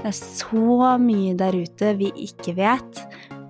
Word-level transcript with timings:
Det 0.00 0.08
er 0.08 0.16
så 0.16 0.94
mye 0.96 1.34
der 1.36 1.52
ute 1.60 1.90
vi 1.98 2.06
ikke 2.24 2.54
vet. 2.56 3.00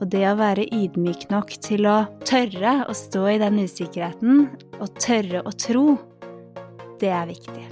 Og 0.00 0.08
det 0.10 0.24
å 0.26 0.32
være 0.34 0.64
ydmyk 0.74 1.28
nok 1.30 1.52
til 1.62 1.86
å 1.86 2.08
tørre 2.26 2.72
å 2.90 2.94
stå 2.96 3.22
i 3.30 3.36
den 3.38 3.60
usikkerheten, 3.62 4.48
og 4.80 4.96
tørre 4.98 5.44
å 5.46 5.52
tro, 5.54 5.84
det 6.98 7.12
er 7.14 7.30
viktig. 7.30 7.68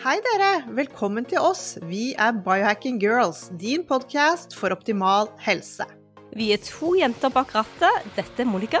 Hei 0.00 0.16
dere! 0.30 0.50
Velkommen 0.80 1.28
til 1.28 1.44
oss. 1.44 1.76
Vi 1.84 2.14
er 2.16 2.32
Biohacking 2.48 2.96
Girls, 3.02 3.50
din 3.60 3.84
podkast 3.84 4.56
for 4.56 4.72
optimal 4.72 5.28
helse. 5.44 5.84
Vi 6.32 6.54
er 6.56 6.64
to 6.64 6.96
jenter 6.96 7.28
bak 7.36 7.52
rattet. 7.52 8.08
Dette 8.16 8.46
er 8.46 8.48
Monica. 8.48 8.80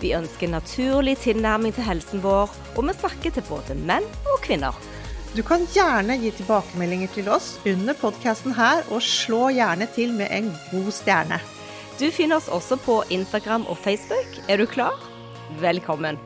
Vi 0.00 0.12
ønsker 0.16 0.50
naturlig 0.52 1.16
tilnærming 1.24 1.74
til 1.76 1.86
helsen 1.86 2.22
vår, 2.24 2.52
og 2.74 2.88
vi 2.88 2.96
snakker 2.96 3.34
til 3.34 3.46
både 3.48 3.76
menn 3.86 4.06
og 4.32 4.42
kvinner. 4.44 4.76
Du 5.34 5.42
kan 5.42 5.64
gjerne 5.74 6.14
gi 6.22 6.30
tilbakemeldinger 6.36 7.10
til 7.16 7.30
oss 7.34 7.56
under 7.66 7.96
podkasten 7.98 8.54
her, 8.54 8.84
og 8.94 9.02
slå 9.02 9.48
gjerne 9.56 9.88
til 9.96 10.14
med 10.14 10.30
en 10.30 10.52
god 10.70 10.92
stjerne. 10.94 11.40
Du 11.98 12.06
finner 12.10 12.38
oss 12.38 12.50
også 12.50 12.78
på 12.86 13.02
Instagram 13.14 13.66
og 13.70 13.78
Facebook. 13.82 14.38
Er 14.48 14.62
du 14.62 14.66
klar? 14.66 14.98
Velkommen! 15.62 16.18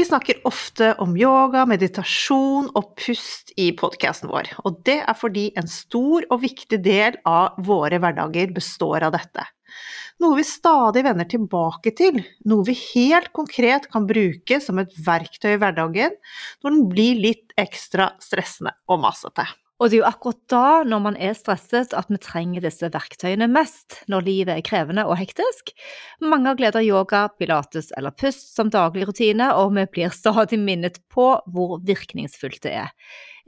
Vi 0.00 0.04
snakker 0.04 0.38
ofte 0.48 0.94
om 1.04 1.10
yoga, 1.12 1.66
meditasjon 1.68 2.70
og 2.72 2.94
pust 2.96 3.50
i 3.60 3.66
podkasten 3.76 4.30
vår, 4.32 4.48
og 4.64 4.78
det 4.88 4.94
er 5.04 5.18
fordi 5.18 5.42
en 5.60 5.68
stor 5.68 6.24
og 6.32 6.40
viktig 6.40 6.78
del 6.80 7.18
av 7.28 7.58
våre 7.66 7.98
hverdager 8.00 8.54
består 8.56 9.04
av 9.04 9.12
dette. 9.12 9.44
Noe 10.24 10.38
vi 10.38 10.46
stadig 10.48 11.04
vender 11.04 11.28
tilbake 11.28 11.92
til, 12.00 12.16
noe 12.48 12.64
vi 12.70 12.78
helt 12.94 13.28
konkret 13.36 13.90
kan 13.92 14.08
bruke 14.08 14.62
som 14.64 14.80
et 14.80 14.96
verktøy 15.04 15.50
i 15.58 15.60
hverdagen 15.60 16.16
når 16.64 16.78
den 16.78 16.88
blir 16.88 17.20
litt 17.20 17.52
ekstra 17.60 18.14
stressende 18.24 18.72
og 18.88 19.04
masete. 19.04 19.44
Og 19.80 19.88
det 19.88 19.96
er 19.96 20.02
jo 20.02 20.08
akkurat 20.10 20.40
da, 20.52 20.64
når 20.84 21.00
man 21.06 21.16
er 21.16 21.32
stresset, 21.36 21.94
at 21.96 22.10
vi 22.12 22.18
trenger 22.20 22.60
disse 22.66 22.90
verktøyene 22.92 23.48
mest, 23.48 24.02
når 24.12 24.26
livet 24.26 24.52
er 24.52 24.66
krevende 24.66 25.06
og 25.08 25.16
hektisk. 25.16 25.72
Mange 26.20 26.52
har 26.52 26.58
glede 26.58 26.84
yoga, 26.84 27.22
pilates 27.40 27.88
eller 27.96 28.12
pust 28.12 28.52
som 28.52 28.68
daglig 28.72 29.08
rutine, 29.08 29.48
og 29.56 29.72
vi 29.78 29.86
blir 29.96 30.12
stadig 30.12 30.60
minnet 30.60 31.00
på 31.08 31.32
hvor 31.48 31.78
virkningsfullt 31.88 32.60
det 32.66 32.76
er. 32.84 32.94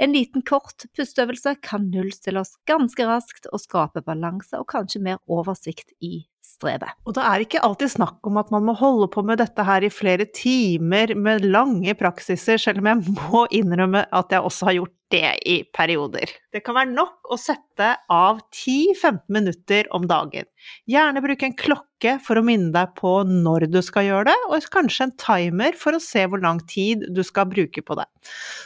En 0.01 0.17
liten, 0.17 0.41
kort 0.41 0.87
pusteøvelse 0.97 1.59
kan 1.63 1.91
nullstille 1.93 2.41
oss 2.41 2.57
ganske 2.67 3.05
raskt 3.07 3.51
og 3.53 3.61
skape 3.61 4.01
balanse 4.07 4.57
og 4.57 4.71
kanskje 4.73 5.03
mer 5.05 5.21
oversikt 5.29 5.93
i 6.01 6.25
strevet. 6.43 6.97
Og 7.07 7.15
det 7.17 7.27
er 7.29 7.45
ikke 7.45 7.61
alltid 7.63 7.93
snakk 7.93 8.25
om 8.27 8.41
at 8.41 8.51
man 8.55 8.65
må 8.67 8.75
holde 8.79 9.11
på 9.13 9.23
med 9.27 9.39
dette 9.43 9.69
her 9.69 9.85
i 9.85 9.93
flere 9.93 10.27
timer 10.33 11.13
med 11.15 11.45
lange 11.45 11.95
praksiser, 11.99 12.59
selv 12.59 12.81
om 12.81 12.89
jeg 12.91 13.15
må 13.21 13.45
innrømme 13.53 14.07
at 14.09 14.33
jeg 14.33 14.49
også 14.49 14.71
har 14.71 14.79
gjort 14.81 14.97
det 15.13 15.35
i 15.49 15.63
perioder. 15.77 16.31
Det 16.53 16.61
kan 16.65 16.77
være 16.77 16.93
nok 16.93 17.33
å 17.33 17.39
sette 17.41 17.95
av 18.13 18.43
10-15 18.53 19.23
minutter 19.33 19.89
om 19.97 20.05
dagen. 20.09 20.49
Gjerne 20.91 21.23
bruke 21.25 21.49
en 21.49 21.57
klokke 21.57 22.17
for 22.23 22.39
å 22.39 22.43
minne 22.45 22.73
deg 22.75 22.97
på 22.99 23.13
når 23.29 23.69
du 23.71 23.79
skal 23.85 24.09
gjøre 24.09 24.27
det, 24.33 24.37
og 24.51 24.67
kanskje 24.75 25.07
en 25.07 25.15
timer 25.23 25.77
for 25.79 25.97
å 25.97 26.03
se 26.03 26.25
hvor 26.29 26.43
lang 26.43 26.61
tid 26.69 27.07
du 27.15 27.23
skal 27.27 27.49
bruke 27.51 27.85
på 27.85 27.97
det. 27.99 28.09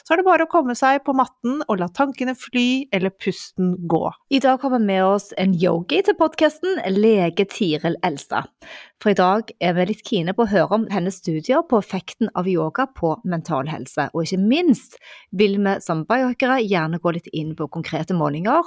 Så 0.03 0.15
er 0.15 0.21
det 0.21 0.27
bare 0.27 0.47
å 0.47 0.51
komme 0.51 0.75
seg 0.79 1.03
på 1.07 1.15
matten 1.17 1.61
og 1.67 1.81
la 1.81 1.89
tankene 1.93 2.35
fly 2.39 2.89
eller 2.97 3.13
pusten 3.13 3.75
gå. 3.89 4.03
I 4.33 4.41
dag 4.43 4.65
vi 4.67 4.81
med 4.83 5.05
oss 5.05 5.31
en 5.41 5.55
yogi 5.55 6.01
til 6.07 6.17
podkasten, 6.19 6.81
lege 6.97 7.47
Tiril 7.53 7.99
Elstad. 8.07 8.51
For 9.03 9.13
i 9.13 9.19
dag 9.19 9.53
er 9.61 9.77
vi 9.77 9.89
litt 9.91 10.05
kine 10.09 10.33
på 10.35 10.47
å 10.47 10.51
høre 10.51 10.79
om 10.79 10.87
hennes 10.93 11.21
studier 11.21 11.63
på 11.69 11.81
effekten 11.83 12.31
av 12.39 12.49
yoga 12.49 12.89
på 12.97 13.13
mental 13.29 13.69
helse, 13.71 14.09
og 14.15 14.25
ikke 14.25 14.41
minst 14.41 14.97
vil 15.37 15.59
vi 15.61 15.77
som 15.85 16.07
biohackere 16.37 16.67
gjerne 16.67 16.99
gå 16.99 17.13
litt 17.13 17.29
inn 17.33 17.55
på 17.57 17.69
konkrete 17.69 18.15
målinger, 18.15 18.63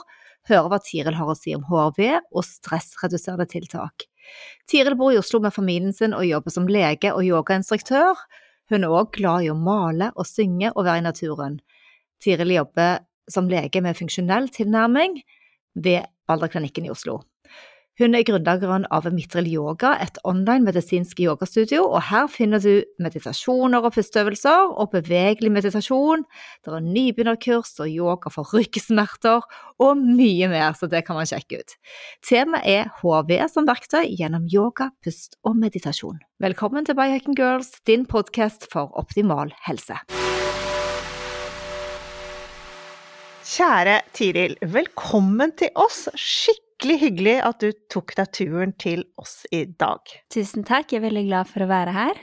høre 0.48 0.70
hva 0.70 0.80
Tiril 0.80 1.16
har 1.16 1.30
å 1.30 1.36
si 1.36 1.54
om 1.56 1.64
HRV 1.64 2.20
og 2.32 2.44
stressreduserende 2.44 3.48
tiltak. 3.48 4.08
Tiril 4.68 4.96
bor 4.96 5.14
i 5.14 5.20
Oslo 5.20 5.40
med 5.40 5.54
familien 5.54 5.94
sin 5.94 6.14
og 6.14 6.26
jobber 6.26 6.52
som 6.52 6.68
lege 6.68 7.14
og 7.14 7.24
yogainstruktør. 7.24 8.16
Hun 8.70 8.84
er 8.84 8.90
òg 8.90 9.12
glad 9.14 9.44
i 9.44 9.50
å 9.50 9.58
male 9.58 10.12
og 10.16 10.26
synge 10.28 10.72
og 10.76 10.86
være 10.86 11.00
i 11.00 11.06
naturen. 11.06 11.60
Tiril 12.22 12.52
jobber 12.54 13.00
som 13.30 13.50
lege 13.50 13.82
med 13.82 13.98
funksjonell 13.98 14.50
tilnærming 14.50 15.22
ved 15.76 16.06
Balderklinikken 16.28 16.86
i 16.86 16.94
Oslo. 16.94 17.22
Hun 18.00 18.16
er 18.16 18.24
grunnleggeren 18.24 18.86
av 18.96 19.10
Mitril 19.12 19.50
Yoga, 19.52 19.90
et 20.00 20.16
online 20.24 20.64
medisinsk 20.64 21.20
yogastudio, 21.20 21.82
og 21.84 22.00
her 22.08 22.30
finner 22.32 22.62
du 22.64 22.86
meditasjoner 23.04 23.84
og 23.84 23.92
pusteøvelser 23.92 24.70
og 24.72 24.94
bevegelig 24.94 25.52
meditasjon. 25.52 26.24
Det 26.64 26.72
er 26.72 26.86
nybegynnerkurs 26.86 27.74
og 27.84 27.90
yoga 27.92 28.32
for 28.32 28.48
ryggsmerter 28.56 29.44
og 29.84 30.00
mye 30.00 30.48
mer, 30.48 30.78
så 30.80 30.88
det 30.88 31.02
kan 31.10 31.20
man 31.20 31.28
sjekke 31.28 31.60
ut. 31.60 31.76
Temaet 32.24 32.64
er 32.72 32.88
HV 33.02 33.34
som 33.52 33.68
verktøy 33.68 34.06
gjennom 34.16 34.48
yoga, 34.48 34.94
pust 35.04 35.36
og 35.44 35.60
meditasjon. 35.60 36.24
Velkommen 36.40 36.88
til 36.88 36.96
Biohacking 36.96 37.36
Girls, 37.36 37.74
din 37.84 38.08
podkast 38.08 38.70
for 38.72 38.96
optimal 38.96 39.52
helse. 39.68 40.00
Kjære 43.50 44.00
Tiril, 44.16 44.56
velkommen 44.64 45.52
til 45.60 45.76
oss. 45.76 46.06
Skikkelig 46.16 46.69
skikkelig 46.80 47.02
hyggelig 47.02 47.40
at 47.44 47.60
du 47.60 47.74
tok 47.92 48.14
deg 48.16 48.30
turen 48.32 48.72
til 48.80 49.02
oss 49.20 49.42
i 49.52 49.66
dag. 49.68 50.00
Tusen 50.32 50.64
takk, 50.64 50.94
jeg 50.94 51.02
er 51.02 51.10
veldig 51.10 51.24
glad 51.28 51.48
for 51.50 51.66
å 51.66 51.68
være 51.68 51.92
her. 51.92 52.20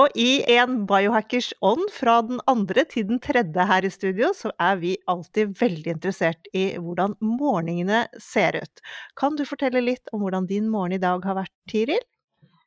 Og 0.00 0.16
i 0.18 0.42
en 0.56 0.80
biohackers 0.86 1.52
ånd 1.62 1.84
fra 1.94 2.16
den 2.26 2.40
andre 2.50 2.82
til 2.90 3.04
den 3.06 3.20
tredje 3.22 3.62
her 3.70 3.86
i 3.86 3.90
studio, 3.94 4.32
så 4.34 4.50
er 4.58 4.80
vi 4.80 4.96
alltid 5.06 5.54
veldig 5.60 5.92
interessert 5.94 6.50
i 6.58 6.72
hvordan 6.74 7.14
morgenene 7.22 8.08
ser 8.18 8.58
ut. 8.58 8.82
Kan 9.14 9.38
du 9.38 9.44
fortelle 9.46 9.84
litt 9.84 10.10
om 10.10 10.24
hvordan 10.24 10.48
din 10.50 10.66
morgen 10.72 10.96
i 10.96 11.02
dag 11.02 11.22
har 11.22 11.38
vært, 11.38 11.54
Tiril? 11.70 12.02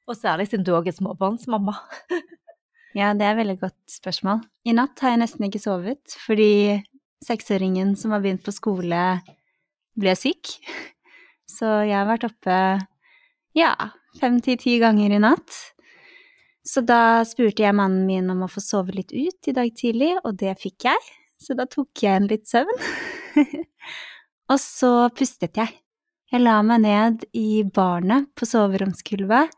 Og 0.07 0.16
særlig 0.16 0.47
siden 0.47 0.63
du 0.63 0.72
òg 0.78 0.88
er 0.88 0.96
småbarnsmamma. 0.96 1.75
ja, 3.01 3.11
det 3.11 3.28
er 3.28 3.34
et 3.34 3.41
veldig 3.41 3.57
godt 3.66 4.00
spørsmål. 4.00 4.46
I 4.63 4.78
natt 4.79 5.03
har 5.03 5.17
jeg 5.17 5.23
nesten 5.25 5.50
ikke 5.50 5.63
sovet, 5.66 6.16
fordi 6.23 6.79
seksåringen 7.28 7.97
som 8.00 8.16
har 8.16 8.23
begynt 8.23 8.47
på 8.47 8.56
skole, 8.56 9.03
ble 10.00 10.16
syk. 10.18 10.56
Så 11.50 11.68
jeg 11.88 11.98
har 11.98 12.08
vært 12.08 12.28
oppe, 12.30 12.56
ja, 13.58 13.74
fem 14.20 14.40
til 14.44 14.58
ti 14.62 14.78
ganger 14.82 15.16
i 15.16 15.22
natt. 15.22 15.58
Så 16.66 16.84
da 16.86 17.24
spurte 17.26 17.64
jeg 17.64 17.76
mannen 17.76 18.06
min 18.08 18.30
om 18.32 18.44
å 18.46 18.52
få 18.52 18.62
sove 18.62 18.94
litt 18.96 19.14
ut 19.16 19.50
i 19.50 19.56
dag 19.56 19.72
tidlig, 19.76 20.14
og 20.24 20.38
det 20.40 20.56
fikk 20.62 20.90
jeg. 20.90 21.12
Så 21.40 21.56
da 21.58 21.66
tok 21.70 22.04
jeg 22.04 22.20
en 22.20 22.28
litt 22.30 22.50
søvn. 22.50 22.82
og 24.52 24.59
så 24.62 24.92
pustet 25.16 25.58
jeg. 25.58 25.72
Jeg 26.30 26.44
la 26.44 26.59
meg 26.62 26.84
ned 26.84 27.26
i 27.34 27.64
barnet 27.66 28.28
på 28.38 28.46
soveromsgulvet, 28.46 29.56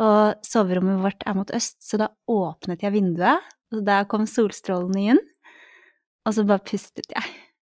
og 0.00 0.44
soverommet 0.44 1.00
vårt 1.00 1.24
er 1.28 1.36
mot 1.36 1.52
øst, 1.56 1.78
så 1.84 2.00
da 2.00 2.10
åpnet 2.28 2.84
jeg 2.84 2.92
vinduet, 2.92 3.46
og 3.72 3.84
da 3.86 4.02
kom 4.08 4.26
solstrålene 4.28 5.14
inn, 5.14 5.22
og 6.26 6.36
så 6.36 6.44
bare 6.48 6.64
pustet 6.66 7.08
jeg 7.12 7.24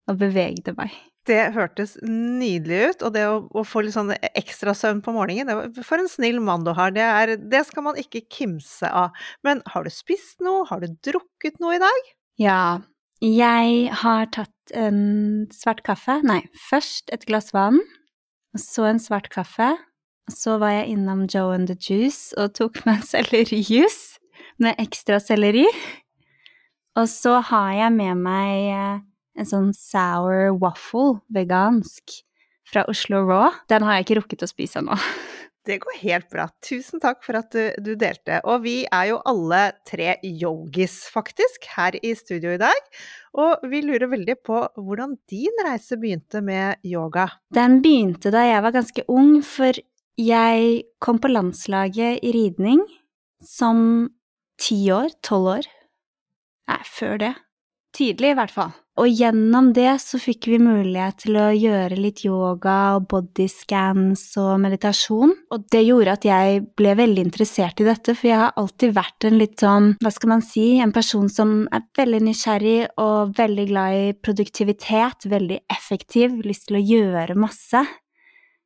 og 0.09 0.21
bevegde 0.21 0.73
meg. 0.79 0.95
Det 1.29 1.41
hørtes 1.53 1.97
nydelig 2.05 2.79
ut, 2.91 3.03
og 3.05 3.15
det 3.15 3.25
å, 3.29 3.41
å 3.53 3.65
få 3.67 3.83
litt 3.85 3.97
sånn 3.97 4.15
ekstra 4.33 4.73
søvn 4.77 5.03
på 5.05 5.13
morgenen 5.13 5.49
det, 5.49 5.85
For 5.85 6.01
en 6.01 6.09
snill 6.09 6.41
mann 6.45 6.65
du 6.65 6.73
har, 6.77 6.95
det, 6.97 7.05
er, 7.05 7.35
det 7.37 7.67
skal 7.69 7.85
man 7.91 7.99
ikke 8.01 8.25
kimse 8.33 8.89
av. 8.89 9.17
Men 9.45 9.61
har 9.69 9.85
du 9.85 9.93
spist 9.93 10.41
noe, 10.45 10.65
har 10.71 10.81
du 10.81 10.89
drukket 11.05 11.61
noe 11.61 11.77
i 11.77 11.83
dag? 11.83 12.09
Ja, 12.41 12.63
jeg 13.19 13.91
har 13.99 14.29
tatt 14.31 14.73
en 14.79 15.49
svart 15.51 15.83
kaffe. 15.83 16.21
Nei, 16.23 16.45
først 16.69 17.11
et 17.11 17.25
glass 17.27 17.51
vann, 17.51 17.81
så 18.55 18.87
en 18.87 19.01
svart 19.03 19.27
kaffe. 19.33 19.73
Så 20.31 20.59
var 20.63 20.77
jeg 20.77 20.93
innom 20.93 21.25
Joe 21.27 21.55
and 21.57 21.67
the 21.67 21.75
Juice 21.75 22.37
og 22.39 22.55
tok 22.55 22.79
meg 22.87 23.01
en 23.01 23.09
sellerijus 23.09 24.19
med 24.63 24.79
ekstra 24.79 25.19
selleri. 25.23 25.67
Og 26.99 27.09
så 27.11 27.39
har 27.51 27.73
jeg 27.75 27.95
med 27.95 28.23
meg 28.23 28.71
eh, 28.75 29.03
en 29.39 29.49
sånn 29.49 29.71
sour 29.77 30.57
waffle, 30.59 31.21
vegansk, 31.35 32.23
fra 32.69 32.85
Oslo 32.91 33.23
Raw. 33.25 33.53
Den 33.71 33.87
har 33.87 33.99
jeg 33.99 34.07
ikke 34.07 34.21
rukket 34.23 34.45
å 34.45 34.51
spise 34.51 34.83
ennå. 34.83 34.99
Det 35.69 35.77
går 35.83 35.99
helt 36.01 36.31
bra. 36.33 36.47
Tusen 36.65 37.01
takk 37.03 37.19
for 37.27 37.37
at 37.37 37.53
du, 37.53 37.75
du, 37.85 37.91
delte. 38.01 38.39
Og 38.49 38.63
vi 38.65 38.87
er 38.89 39.11
jo 39.11 39.19
alle 39.29 39.75
tre 39.89 40.15
yogis, 40.25 41.03
faktisk, 41.13 41.67
her 41.77 41.99
i 42.01 42.15
studio 42.17 42.55
i 42.55 42.61
dag. 42.63 42.87
Og 43.37 43.67
vi 43.69 43.83
lurer 43.85 44.09
veldig 44.09 44.39
på 44.49 44.63
hvordan 44.79 45.19
din 45.29 45.61
reise 45.67 45.99
begynte 46.01 46.41
med 46.45 46.81
yoga. 46.89 47.27
Den 47.53 47.83
begynte 47.85 48.33
da 48.33 48.47
jeg 48.47 48.65
var 48.65 48.77
ganske 48.79 49.05
ung, 49.13 49.43
for 49.45 49.77
jeg 50.17 50.71
kom 51.05 51.21
på 51.21 51.35
landslaget 51.35 52.25
i 52.25 52.33
ridning 52.33 52.81
som 53.45 54.09
ti 54.57 54.87
år, 54.95 55.13
tolv 55.21 55.53
år. 55.59 55.69
Nei, 56.73 56.81
før 56.89 57.21
det. 57.21 57.35
Tidlig, 57.99 58.33
i 58.33 58.39
hvert 58.41 58.57
fall. 58.57 58.73
Og 58.99 59.07
gjennom 59.15 59.69
det 59.77 59.93
så 60.03 60.19
fikk 60.19 60.49
vi 60.51 60.57
mulighet 60.59 61.21
til 61.23 61.37
å 61.39 61.47
gjøre 61.55 62.01
litt 62.01 62.25
yoga 62.27 62.97
og 62.97 63.05
bodyscans 63.13 64.25
og 64.43 64.57
meditasjon, 64.65 65.37
og 65.55 65.69
det 65.71 65.85
gjorde 65.87 66.17
at 66.19 66.27
jeg 66.27 66.65
ble 66.79 66.97
veldig 66.99 67.23
interessert 67.29 67.79
i 67.79 67.87
dette, 67.87 68.17
for 68.19 68.31
jeg 68.31 68.41
har 68.41 68.59
alltid 68.59 68.97
vært 68.97 69.29
en 69.29 69.39
litt 69.39 69.63
sånn, 69.63 69.93
hva 70.03 70.11
skal 70.15 70.33
man 70.33 70.43
si, 70.43 70.67
en 70.83 70.95
person 70.95 71.31
som 71.31 71.61
er 71.71 71.85
veldig 71.99 72.21
nysgjerrig 72.27 72.81
og 72.99 73.37
veldig 73.39 73.69
glad 73.71 74.01
i 74.01 74.11
produktivitet, 74.19 75.29
veldig 75.31 75.61
effektiv, 75.71 76.35
lyst 76.43 76.67
til 76.67 76.81
å 76.81 76.83
gjøre 76.83 77.39
masse. 77.39 77.85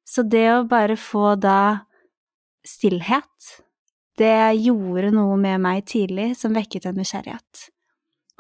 Så 0.08 0.24
det 0.24 0.46
å 0.54 0.64
bare 0.68 0.96
få 0.96 1.34
da 1.36 1.84
stillhet, 2.64 3.52
det 4.16 4.32
gjorde 4.64 5.12
noe 5.12 5.36
med 5.40 5.60
meg 5.60 5.84
tidlig 5.92 6.32
som 6.40 6.56
vekket 6.56 6.88
en 6.88 7.00
nysgjerrighet. 7.00 7.68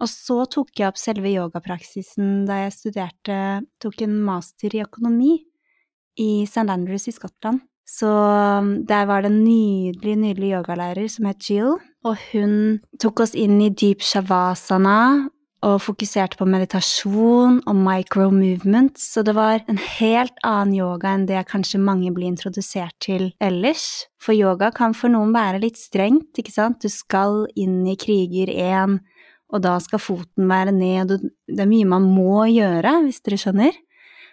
Og 0.02 0.10
så 0.10 0.42
tok 0.50 0.72
jeg 0.74 0.90
opp 0.90 0.98
selve 0.98 1.30
yogapraksisen 1.30 2.42
da 2.48 2.64
jeg 2.64 2.74
studerte, 2.74 3.36
tok 3.82 4.02
en 4.02 4.16
master 4.26 4.74
i 4.74 4.82
økonomi 4.82 5.36
i 6.20 6.30
St. 6.48 6.66
Andrews 6.66 7.06
i 7.08 7.14
Skottland. 7.14 7.62
Så 7.88 8.08
um, 8.08 8.74
der 8.86 9.06
var 9.06 9.22
det 9.22 9.32
en 9.32 9.42
nydelig, 9.44 10.16
nydelig 10.16 10.52
yogalærer 10.56 11.08
som 11.10 11.26
het 11.28 11.44
Jill, 11.50 11.76
og 12.06 12.18
hun 12.30 12.80
tok 13.02 13.24
oss 13.24 13.34
inn 13.38 13.58
i 13.60 13.72
deep 13.74 14.04
shavasana 14.06 15.28
og 15.62 15.78
fokuserte 15.82 16.38
på 16.38 16.46
meditasjon 16.50 17.60
og 17.70 17.76
micro 17.78 18.30
movements, 18.34 19.04
så 19.14 19.22
det 19.22 19.34
var 19.36 19.62
en 19.70 19.78
helt 19.78 20.34
annen 20.46 20.74
yoga 20.74 21.12
enn 21.14 21.28
det 21.28 21.44
kanskje 21.50 21.78
mange 21.82 22.10
blir 22.14 22.32
introdusert 22.32 22.96
til 23.02 23.28
ellers. 23.42 24.08
For 24.22 24.34
yoga 24.34 24.72
kan 24.74 24.96
for 24.96 25.12
noen 25.12 25.34
være 25.34 25.62
litt 25.62 25.78
strengt, 25.78 26.32
ikke 26.38 26.54
sant, 26.54 26.82
du 26.82 26.90
skal 26.90 27.44
inn 27.54 27.84
i 27.86 27.94
kriger 27.98 28.50
én, 28.50 28.98
og 29.52 29.62
da 29.64 29.76
skal 29.84 30.00
foten 30.00 30.48
være 30.48 30.72
ned, 30.74 31.12
og 31.12 31.26
det 31.52 31.64
er 31.64 31.70
mye 31.70 31.88
man 31.88 32.08
må 32.08 32.46
gjøre, 32.48 32.98
hvis 33.04 33.20
dere 33.24 33.40
skjønner. 33.40 33.76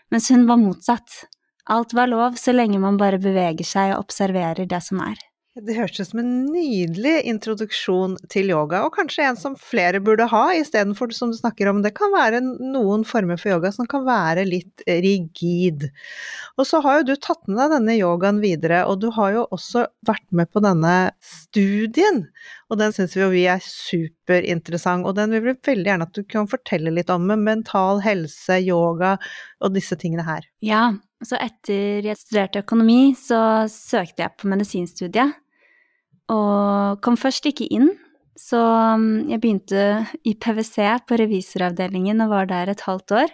Mens 0.10 0.30
hun 0.33 0.48
var 0.50 0.62
motsatt. 0.62 1.25
Alt 1.69 1.94
var 1.94 2.10
lov 2.10 2.39
så 2.42 2.56
lenge 2.56 2.80
man 2.81 2.98
bare 2.98 3.19
beveger 3.21 3.68
seg 3.68 3.94
og 3.94 4.07
observerer 4.07 4.66
det 4.69 4.81
som 4.81 5.04
er. 5.06 5.19
Det 5.65 5.75
hørtes 5.75 6.00
ut 6.00 6.11
som 6.11 6.19
en 6.21 6.31
nydelig 6.53 7.15
introduksjon 7.27 8.15
til 8.31 8.51
yoga, 8.53 8.83
og 8.85 8.94
kanskje 8.95 9.25
en 9.27 9.39
som 9.39 9.56
flere 9.59 10.00
burde 10.03 10.27
ha, 10.31 10.44
istedenfor 10.56 11.11
som 11.15 11.33
du 11.33 11.38
snakker 11.38 11.69
om, 11.71 11.81
det 11.83 11.91
kan 11.97 12.13
være 12.13 12.39
noen 12.44 13.03
former 13.07 13.39
for 13.39 13.51
yoga 13.56 13.71
som 13.75 13.88
kan 13.89 14.06
være 14.07 14.45
litt 14.47 14.83
rigid. 14.88 15.89
Og 16.59 16.67
så 16.69 16.79
har 16.85 17.00
jo 17.00 17.09
du 17.09 17.15
tatt 17.19 17.41
med 17.47 17.59
deg 17.59 17.75
denne 17.75 17.97
yogaen 17.97 18.39
videre, 18.44 18.85
og 18.88 19.01
du 19.03 19.09
har 19.15 19.35
jo 19.35 19.44
også 19.56 19.88
vært 20.07 20.27
med 20.35 20.51
på 20.53 20.63
denne 20.63 20.95
studien, 21.23 22.23
og 22.69 22.79
den 22.79 22.95
syns 22.95 23.17
vi 23.17 23.23
jo 23.25 23.33
vi 23.33 23.44
er 23.51 23.63
superinteressant, 23.65 25.07
og 25.09 25.17
den 25.19 25.35
vil 25.35 25.50
vi 25.50 25.57
veldig 25.71 25.94
gjerne 25.94 26.09
at 26.09 26.15
du 26.15 26.23
kan 26.29 26.50
fortelle 26.51 26.94
litt 26.95 27.12
om, 27.13 27.27
med 27.27 27.44
mental 27.44 28.03
helse, 28.05 28.62
yoga 28.63 29.17
og 29.59 29.75
disse 29.75 29.97
tingene 30.00 30.27
her. 30.27 30.47
Ja, 30.63 30.91
så 31.25 31.35
etter 31.41 32.05
jeg 32.05 32.19
studerte 32.19 32.63
økonomi, 32.63 33.13
så 33.19 33.67
søkte 33.71 34.23
jeg 34.23 34.35
på 34.39 34.51
medisinstudiet. 34.51 35.35
Og 36.29 37.01
kom 37.05 37.17
først 37.17 37.47
ikke 37.49 37.67
inn, 37.73 37.89
så 38.39 38.59
um, 38.95 39.27
jeg 39.27 39.41
begynte 39.41 39.85
i 40.23 40.35
PwC 40.39 40.85
på 41.09 41.17
revisoravdelingen 41.19 42.21
og 42.23 42.31
var 42.31 42.49
der 42.51 42.71
et 42.71 42.85
halvt 42.85 43.15
år. 43.23 43.33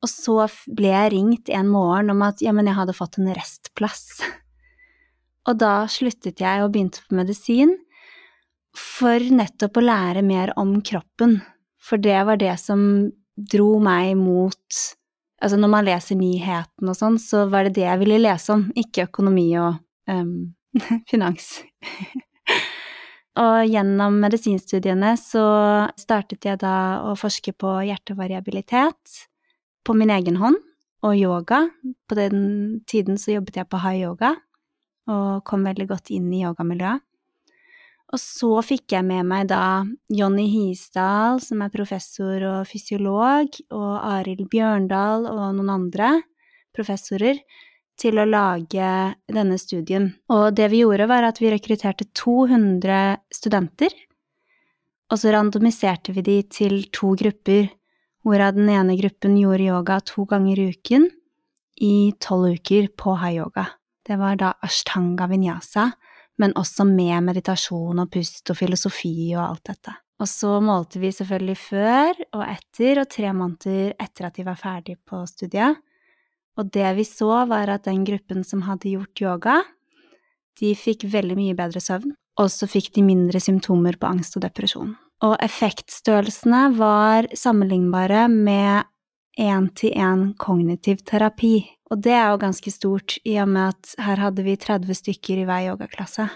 Og 0.00 0.08
så 0.08 0.36
ble 0.76 0.92
jeg 0.92 1.12
ringt 1.14 1.50
en 1.52 1.70
morgen 1.72 2.12
om 2.14 2.22
at 2.24 2.40
ja, 2.44 2.54
men 2.56 2.68
jeg 2.68 2.78
hadde 2.78 2.96
fått 2.96 3.18
en 3.20 3.32
restplass. 3.36 4.20
Og 5.48 5.56
da 5.60 5.88
sluttet 5.90 6.40
jeg 6.40 6.62
og 6.62 6.72
begynte 6.72 7.02
på 7.08 7.16
medisin 7.16 7.72
for 8.76 9.24
nettopp 9.32 9.80
å 9.80 9.84
lære 9.84 10.22
mer 10.22 10.52
om 10.60 10.76
kroppen. 10.84 11.38
For 11.80 12.00
det 12.00 12.18
var 12.28 12.38
det 12.40 12.54
som 12.60 12.80
dro 13.34 13.74
meg 13.82 14.14
mot 14.20 14.80
Altså 15.40 15.56
når 15.56 15.70
man 15.72 15.86
leser 15.86 16.18
nyhetene 16.20 16.92
og 16.92 16.96
sånn, 16.98 17.14
så 17.16 17.46
var 17.48 17.64
det 17.64 17.78
det 17.78 17.86
jeg 17.86 18.00
ville 18.02 18.18
lese 18.20 18.52
om, 18.52 18.66
ikke 18.76 19.06
økonomi 19.06 19.46
og 19.56 19.78
um, 20.12 20.50
finans. 21.10 21.60
og 23.40 23.58
gjennom 23.66 24.20
medisinstudiene 24.22 25.14
så 25.20 25.44
startet 26.00 26.46
jeg 26.46 26.60
da 26.62 27.02
å 27.08 27.16
forske 27.18 27.54
på 27.56 27.78
hjertevariabilitet 27.88 29.20
på 29.86 29.96
min 29.96 30.12
egen 30.12 30.38
hånd, 30.40 30.58
og 31.00 31.16
yoga. 31.16 31.68
På 32.08 32.16
den 32.18 32.80
tiden 32.88 33.18
så 33.18 33.38
jobbet 33.38 33.60
jeg 33.60 33.68
på 33.70 33.80
high 33.80 34.02
yoga, 34.04 34.34
og 35.10 35.44
kom 35.48 35.64
veldig 35.64 35.86
godt 35.88 36.12
inn 36.14 36.28
i 36.34 36.42
yogamiljøet. 36.44 37.06
Og 38.10 38.18
så 38.18 38.50
fikk 38.66 38.96
jeg 38.96 39.06
med 39.06 39.26
meg 39.30 39.46
da 39.52 39.84
Jonny 40.10 40.48
Hisdal, 40.50 41.38
som 41.44 41.62
er 41.62 41.70
professor 41.70 42.42
og 42.48 42.66
fysiolog, 42.66 43.54
og 43.70 43.92
Arild 44.02 44.48
Bjørndal 44.50 45.28
og 45.30 45.44
noen 45.54 45.70
andre 45.76 46.16
professorer, 46.74 47.38
til 48.00 48.20
å 48.20 48.28
lage 48.28 48.90
denne 49.28 49.58
studien. 49.60 50.08
Og 50.32 50.54
det 50.56 50.70
vi 50.72 50.82
gjorde, 50.82 51.08
var 51.10 51.26
at 51.28 51.40
vi 51.42 51.52
rekrutterte 51.52 52.08
200 52.16 53.20
studenter, 53.34 53.92
og 55.10 55.18
så 55.18 55.34
randomiserte 55.34 56.14
vi 56.14 56.24
de 56.24 56.36
til 56.46 56.84
to 56.94 57.12
grupper, 57.18 57.68
hvorav 58.24 58.54
den 58.56 58.70
ene 58.70 58.96
gruppen 59.00 59.34
gjorde 59.40 59.66
yoga 59.66 59.98
to 60.06 60.26
ganger 60.28 60.60
i 60.60 60.68
uken 60.74 61.08
i 61.80 62.12
tolv 62.20 62.60
uker 62.60 62.90
på 62.96 63.16
high 63.18 63.40
yoga. 63.40 63.66
Det 64.06 64.18
var 64.20 64.36
da 64.40 64.52
ashtanga 64.64 65.26
vinyasa, 65.30 65.90
men 66.40 66.54
også 66.56 66.86
med 66.88 67.24
meditasjon 67.26 68.00
og 68.00 68.12
pust 68.12 68.52
og 68.52 68.58
filosofi 68.58 69.32
og 69.34 69.42
alt 69.44 69.72
dette. 69.72 69.96
Og 70.20 70.28
så 70.28 70.58
målte 70.60 71.00
vi 71.00 71.12
selvfølgelig 71.16 71.56
før 71.56 72.18
og 72.36 72.42
etter, 72.44 73.00
og 73.00 73.08
tre 73.12 73.32
måneder 73.32 73.94
etter 74.00 74.28
at 74.28 74.36
de 74.36 74.44
var 74.44 74.58
ferdig 74.60 74.98
på 75.08 75.22
studiet. 75.28 75.80
Og 76.58 76.70
det 76.74 76.88
vi 76.98 77.04
så, 77.06 77.44
var 77.50 77.70
at 77.72 77.86
den 77.86 78.02
gruppen 78.08 78.42
som 78.46 78.64
hadde 78.66 78.94
gjort 78.94 79.22
yoga, 79.22 79.60
de 80.60 80.74
fikk 80.76 81.06
veldig 81.12 81.36
mye 81.38 81.56
bedre 81.58 81.80
søvn, 81.82 82.12
og 82.40 82.50
så 82.52 82.68
fikk 82.70 82.90
de 82.96 83.04
mindre 83.06 83.40
symptomer 83.42 83.96
på 84.00 84.08
angst 84.10 84.36
og 84.36 84.44
depresjon. 84.44 84.94
Og 85.24 85.36
effektstørrelsene 85.44 86.62
var 86.78 87.28
sammenlignbare 87.36 88.26
med 88.32 88.88
én-til-én 89.40 90.30
kognitiv 90.40 91.04
terapi. 91.08 91.62
Og 91.90 92.00
det 92.04 92.14
er 92.14 92.30
jo 92.30 92.40
ganske 92.40 92.72
stort, 92.72 93.18
i 93.26 93.36
og 93.42 93.50
med 93.52 93.74
at 93.74 93.94
her 94.06 94.22
hadde 94.22 94.44
vi 94.46 94.56
30 94.56 94.96
stykker 94.96 95.42
i 95.42 95.46
hver 95.48 95.66
yogaklasse. 95.72 96.28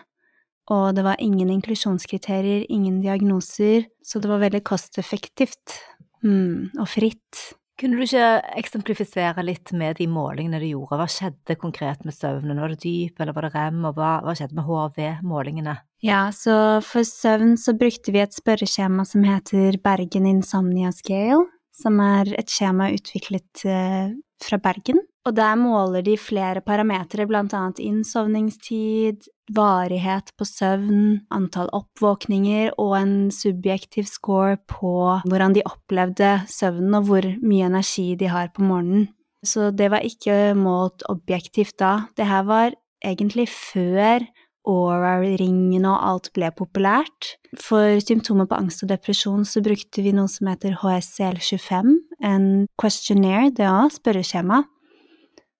Og 0.73 0.95
det 0.97 1.05
var 1.05 1.21
ingen 1.21 1.51
inklusjonskriterier, 1.53 2.65
ingen 2.73 3.03
diagnoser, 3.05 3.85
så 4.05 4.21
det 4.21 4.31
var 4.31 4.41
veldig 4.41 4.63
kosteffektivt 4.65 5.77
mm, 6.25 6.81
og 6.81 6.89
fritt. 6.89 7.43
Kunne 7.81 7.99
du 7.99 8.05
ikke 8.05 8.27
eksemplifisere 8.61 9.43
litt 9.43 9.73
med 9.75 9.99
de 9.99 10.07
målingene 10.07 10.61
du 10.63 10.69
gjorde? 10.69 10.99
Hva 11.01 11.07
skjedde 11.11 11.57
konkret 11.59 12.05
med 12.07 12.15
søvnen? 12.15 12.61
Var 12.63 12.71
det 12.71 12.85
dyp, 12.85 13.19
eller 13.19 13.35
var 13.35 13.49
det 13.49 13.55
rem, 13.57 13.81
og 13.89 13.97
hva, 13.99 14.13
hva 14.23 14.35
skjedde 14.39 14.55
med 14.55 14.69
HRV-målingene? 14.69 15.75
Ja, 16.05 16.29
så 16.37 16.55
for 16.87 17.07
søvn 17.09 17.57
så 17.59 17.75
brukte 17.79 18.15
vi 18.15 18.23
et 18.23 18.37
spørreskjema 18.37 19.07
som 19.09 19.27
heter 19.27 19.81
Bergen 19.83 20.29
Insomnia 20.31 20.93
Scale, 20.95 21.49
som 21.75 21.99
er 22.05 22.31
et 22.39 22.55
skjema 22.55 22.93
utviklet 22.95 23.67
eh, 23.67 24.15
fra 24.45 24.61
Bergen. 24.63 25.03
Og 25.25 25.33
der 25.33 25.55
måler 25.57 26.05
de 26.05 26.19
flere 26.21 26.61
parametere, 26.61 27.25
blant 27.27 27.55
annet 27.57 27.81
innsovningstid, 27.81 29.25
varighet 29.57 30.31
på 30.37 30.45
søvn, 30.49 31.25
antall 31.33 31.71
oppvåkninger 31.73 32.75
og 32.81 32.95
en 32.99 33.17
subjektiv 33.33 34.09
score 34.09 34.59
på 34.69 34.95
hvordan 35.25 35.57
de 35.57 35.65
opplevde 35.69 36.31
søvnen 36.49 37.01
og 37.01 37.09
hvor 37.09 37.29
mye 37.41 37.69
energi 37.71 38.15
de 38.21 38.29
har 38.33 38.53
på 38.53 38.65
morgenen. 38.65 39.09
Så 39.45 39.71
det 39.77 39.91
var 39.93 40.05
ikke 40.05 40.55
målt 40.57 41.05
objektivt 41.13 41.77
da. 41.81 42.07
Det 42.17 42.29
her 42.29 42.45
var 42.49 42.77
egentlig 43.05 43.49
før 43.53 44.25
Aura-ringen 44.65 45.85
og 45.85 45.99
alt 46.09 46.31
ble 46.37 46.49
populært. 46.57 47.35
For 47.61 48.01
symptomer 48.01 48.49
på 48.49 48.57
angst 48.57 48.85
og 48.85 48.89
depresjon 48.95 49.45
så 49.49 49.61
brukte 49.65 50.05
vi 50.05 50.15
noe 50.17 50.31
som 50.33 50.49
heter 50.49 50.79
HSCL25, 50.81 51.91
en 52.25 52.47
questionnaire, 52.81 53.53
det 53.53 53.69
òg, 53.69 53.93
spørreskjema, 53.99 54.63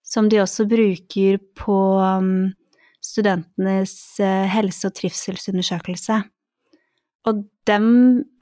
som 0.05 0.29
de 0.29 0.39
også 0.43 0.67
bruker 0.69 1.39
på 1.57 1.79
um, 1.99 2.53
studentenes 3.03 3.95
uh, 4.21 4.45
helse- 4.51 4.89
og 4.89 4.95
trivselsundersøkelse. 4.99 6.21
Og 7.25 7.41
dem 7.65 7.87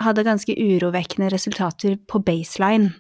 hadde 0.03 0.25
ganske 0.27 0.55
urovekkende 0.59 1.31
resultater 1.31 1.95
på 2.07 2.19
baseline. 2.19 2.91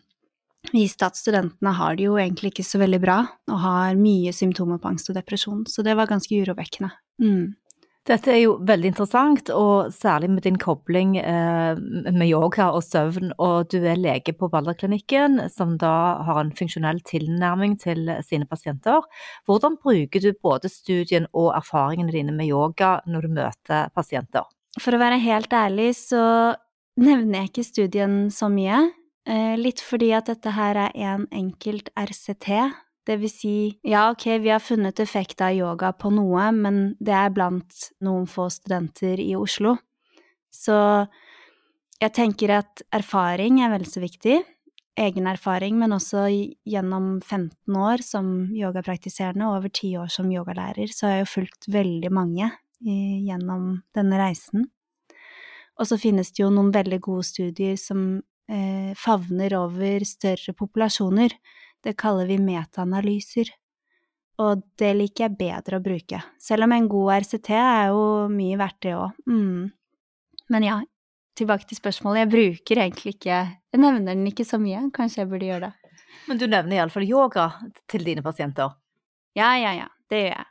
viste 0.71 1.03
at 1.03 1.17
studentene 1.19 1.73
har 1.75 1.97
det 1.99 2.05
jo 2.05 2.15
egentlig 2.15 2.53
ikke 2.53 2.63
så 2.63 2.79
veldig 2.79 2.99
bra, 3.03 3.17
og 3.51 3.57
har 3.59 3.97
mye 3.99 4.31
symptomer 4.31 4.79
på 4.79 4.93
angst 4.93 5.09
og 5.11 5.17
depresjon, 5.17 5.65
så 5.67 5.83
det 5.83 5.97
var 5.99 6.07
ganske 6.07 6.31
urovekkende. 6.31 6.87
Mm. 7.19 7.51
Dette 8.03 8.33
er 8.33 8.41
jo 8.41 8.57
veldig 8.67 8.89
interessant, 8.89 9.47
og 9.55 9.93
særlig 9.95 10.27
med 10.33 10.43
din 10.43 10.57
kobling 10.59 11.13
eh, 11.21 11.77
med 12.11 12.27
yoga 12.27 12.65
og 12.75 12.83
søvn. 12.83 13.31
Og 13.39 13.69
du 13.71 13.77
er 13.79 13.95
lege 13.95 14.33
på 14.35 14.49
Balderklinikken, 14.51 15.39
som 15.53 15.77
da 15.79 15.93
har 16.27 16.41
en 16.41 16.51
funksjonell 16.57 16.99
tilnærming 17.07 17.77
til 17.79 18.11
sine 18.27 18.47
pasienter. 18.49 19.07
Hvordan 19.47 19.79
bruker 19.79 20.19
du 20.19 20.33
både 20.35 20.71
studien 20.71 21.29
og 21.31 21.53
erfaringene 21.55 22.11
dine 22.11 22.35
med 22.35 22.51
yoga 22.51 22.97
når 23.07 23.23
du 23.23 23.37
møter 23.39 23.87
pasienter? 23.95 24.51
For 24.81 24.91
å 24.91 24.99
være 24.99 25.21
helt 25.23 25.55
ærlig 25.55 25.93
så 26.01 26.25
nevner 26.99 27.39
jeg 27.39 27.53
ikke 27.53 27.67
studien 27.69 28.17
så 28.35 28.51
mye. 28.51 28.83
Eh, 29.23 29.55
litt 29.55 29.79
fordi 29.79 30.11
at 30.17 30.27
dette 30.27 30.51
her 30.51 30.75
er 30.89 30.91
en 31.15 31.29
enkelt 31.31 31.87
RCT, 31.95 32.51
det 33.07 33.17
vil 33.19 33.31
si, 33.31 33.55
ja, 33.83 34.07
ok, 34.13 34.25
vi 34.43 34.51
har 34.53 34.63
funnet 34.63 35.01
effekt 35.03 35.41
av 35.43 35.55
yoga 35.55 35.91
på 35.95 36.11
noe, 36.13 36.47
men 36.55 36.95
det 37.03 37.15
er 37.17 37.33
blant 37.35 37.89
noen 38.03 38.27
få 38.31 38.47
studenter 38.53 39.19
i 39.19 39.33
Oslo. 39.35 39.75
Så 40.53 40.77
jeg 41.99 42.13
tenker 42.15 42.57
at 42.61 42.83
erfaring 42.95 43.61
er 43.63 43.73
vel 43.73 43.85
så 43.89 44.03
viktig. 44.03 44.41
Egen 45.03 45.27
erfaring, 45.27 45.79
men 45.81 45.95
også 45.95 46.27
gjennom 46.69 47.17
15 47.21 47.79
år 47.81 48.03
som 48.05 48.27
yogapraktiserende 48.53 49.47
og 49.49 49.57
over 49.57 49.73
10 49.73 49.95
år 50.03 50.11
som 50.13 50.29
yogalærer, 50.31 50.91
så 50.93 51.07
har 51.07 51.17
jeg 51.17 51.25
jo 51.25 51.31
fulgt 51.33 51.69
veldig 51.73 52.11
mange 52.13 52.51
gjennom 52.83 53.81
denne 53.95 54.19
reisen. 54.19 54.67
Og 55.79 55.89
så 55.89 55.97
finnes 55.97 56.29
det 56.31 56.43
jo 56.43 56.51
noen 56.53 56.71
veldig 56.73 56.99
gode 57.01 57.25
studier 57.25 57.77
som 57.79 58.21
eh, 58.51 58.93
favner 58.99 59.55
over 59.57 60.05
større 60.05 60.53
populasjoner. 60.57 61.33
Det 61.83 61.97
kaller 61.99 62.29
vi 62.29 62.39
metaanalyser. 62.39 63.51
Og 64.41 64.63
det 64.79 64.93
liker 64.97 65.27
jeg 65.27 65.37
bedre 65.37 65.77
å 65.77 65.83
bruke. 65.83 66.19
Selv 66.41 66.65
om 66.65 66.73
en 66.73 66.89
god 66.89 67.11
RCT 67.21 67.51
er 67.53 67.91
jo 67.93 68.05
mye 68.33 68.57
verdt, 68.59 68.79
det 68.85 68.95
òg. 68.97 69.19
Mm. 69.29 69.67
Men 70.53 70.65
ja, 70.65 70.79
tilbake 71.37 71.67
til 71.69 71.79
spørsmålet. 71.79 72.23
Jeg 72.23 72.31
bruker 72.33 72.81
egentlig 72.85 73.15
ikke 73.17 73.41
Jeg 73.73 73.81
nevner 73.81 74.13
den 74.13 74.25
ikke 74.29 74.45
så 74.47 74.59
mye. 74.61 74.87
Kanskje 74.95 75.23
jeg 75.23 75.29
burde 75.31 75.49
gjøre 75.49 75.69
det. 75.69 75.99
Men 76.29 76.39
du 76.39 76.47
nevner 76.47 76.79
iallfall 76.79 77.05
yoga 77.07 77.51
til 77.89 78.05
dine 78.05 78.23
pasienter? 78.25 78.73
Ja, 79.37 79.53
ja, 79.57 79.73
ja. 79.83 79.87
Det 80.09 80.19
gjør 80.21 80.35
jeg. 80.35 80.49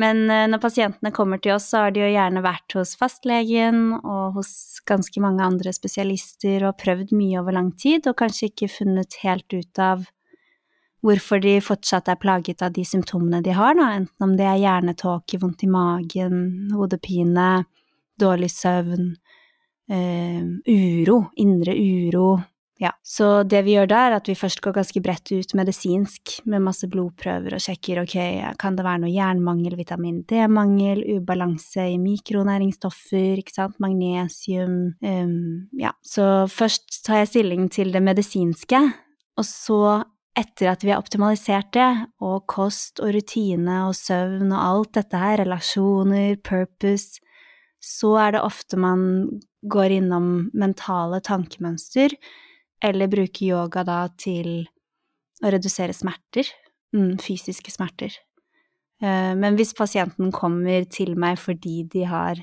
Men 0.00 0.24
eh, 0.30 0.46
når 0.50 0.58
pasientene 0.62 1.12
kommer 1.14 1.38
til 1.38 1.54
oss, 1.54 1.68
så 1.70 1.84
har 1.84 1.94
de 1.94 2.02
jo 2.02 2.10
gjerne 2.10 2.42
vært 2.42 2.74
hos 2.74 2.96
fastlegen 2.98 3.92
og 4.00 4.40
hos 4.40 4.80
ganske 4.88 5.22
mange 5.22 5.44
andre 5.46 5.70
spesialister 5.74 6.66
og 6.66 6.80
prøvd 6.82 7.14
mye 7.14 7.38
over 7.42 7.54
lang 7.54 7.70
tid, 7.78 8.08
og 8.10 8.18
kanskje 8.18 8.50
ikke 8.50 8.72
funnet 8.80 9.20
helt 9.22 9.54
ut 9.54 9.82
av 9.82 10.02
hvorfor 11.04 11.42
de 11.44 11.58
fortsatt 11.64 12.08
er 12.08 12.20
plaget 12.20 12.64
av 12.64 12.72
de 12.74 12.84
symptomene 12.88 13.42
de 13.44 13.52
har, 13.56 13.76
da, 13.76 13.90
enten 13.98 14.24
om 14.24 14.32
det 14.38 14.46
er 14.48 14.62
hjernetåke, 14.62 15.40
vondt 15.42 15.66
i 15.66 15.70
magen, 15.70 16.40
hodepine, 16.72 17.66
dårlig 18.20 18.50
søvn, 18.54 19.12
øh, 19.92 20.42
uro, 20.70 21.20
indre 21.36 21.76
uro. 21.76 22.28
Ja, 22.82 22.90
så 23.06 23.44
det 23.46 23.60
vi 23.68 23.76
gjør 23.76 23.86
da, 23.86 23.98
er 24.08 24.16
at 24.16 24.26
vi 24.26 24.34
først 24.34 24.58
går 24.64 24.74
ganske 24.74 25.00
bredt 25.04 25.30
ut 25.30 25.52
medisinsk 25.54 26.32
med 26.50 26.64
masse 26.64 26.88
blodprøver 26.90 27.54
og 27.54 27.62
sjekker 27.62 28.00
ok, 28.02 28.16
kan 28.58 28.74
det 28.74 28.84
være 28.84 29.04
noe 29.04 29.12
jernmangel, 29.14 29.76
vitamin 29.78 30.24
D-mangel, 30.26 31.04
ubalanse 31.14 31.86
i 31.92 32.00
mikronæringsstoffer, 32.02 33.38
ikke 33.44 33.54
sant, 33.54 33.78
magnesium, 33.82 34.96
um, 35.06 35.38
ja, 35.78 35.94
så 36.02 36.48
først 36.50 37.04
tar 37.06 37.22
jeg 37.22 37.30
stilling 37.30 37.70
til 37.70 37.94
det 37.94 38.02
medisinske, 38.02 38.82
og 39.38 39.46
så 39.46 39.84
etter 40.38 40.70
at 40.72 40.84
vi 40.84 40.90
har 40.90 41.02
optimalisert 41.02 41.72
det, 41.76 41.90
og 42.24 42.46
kost 42.50 43.00
og 43.02 43.14
rutine 43.14 43.84
og 43.88 43.94
søvn 43.98 44.50
og 44.50 44.60
alt 44.60 44.94
dette 44.98 45.20
her, 45.20 45.42
relasjoner, 45.44 46.36
purpose, 46.42 47.20
så 47.84 48.14
er 48.22 48.34
det 48.34 48.44
ofte 48.44 48.78
man 48.80 49.04
går 49.70 49.98
innom 49.98 50.50
mentale 50.56 51.20
tankemønster, 51.24 52.16
eller 52.84 53.12
bruker 53.12 53.46
yoga 53.46 53.84
da 53.86 54.00
til 54.20 54.66
å 55.44 55.52
redusere 55.52 55.94
smerter, 55.96 56.48
mm, 56.96 57.16
fysiske 57.22 57.72
smerter. 57.72 58.16
Eh, 59.02 59.32
men 59.38 59.58
hvis 59.58 59.74
pasienten 59.76 60.32
kommer 60.34 60.84
til 60.90 61.14
meg 61.20 61.38
fordi 61.40 61.82
de 61.92 62.04
har 62.08 62.40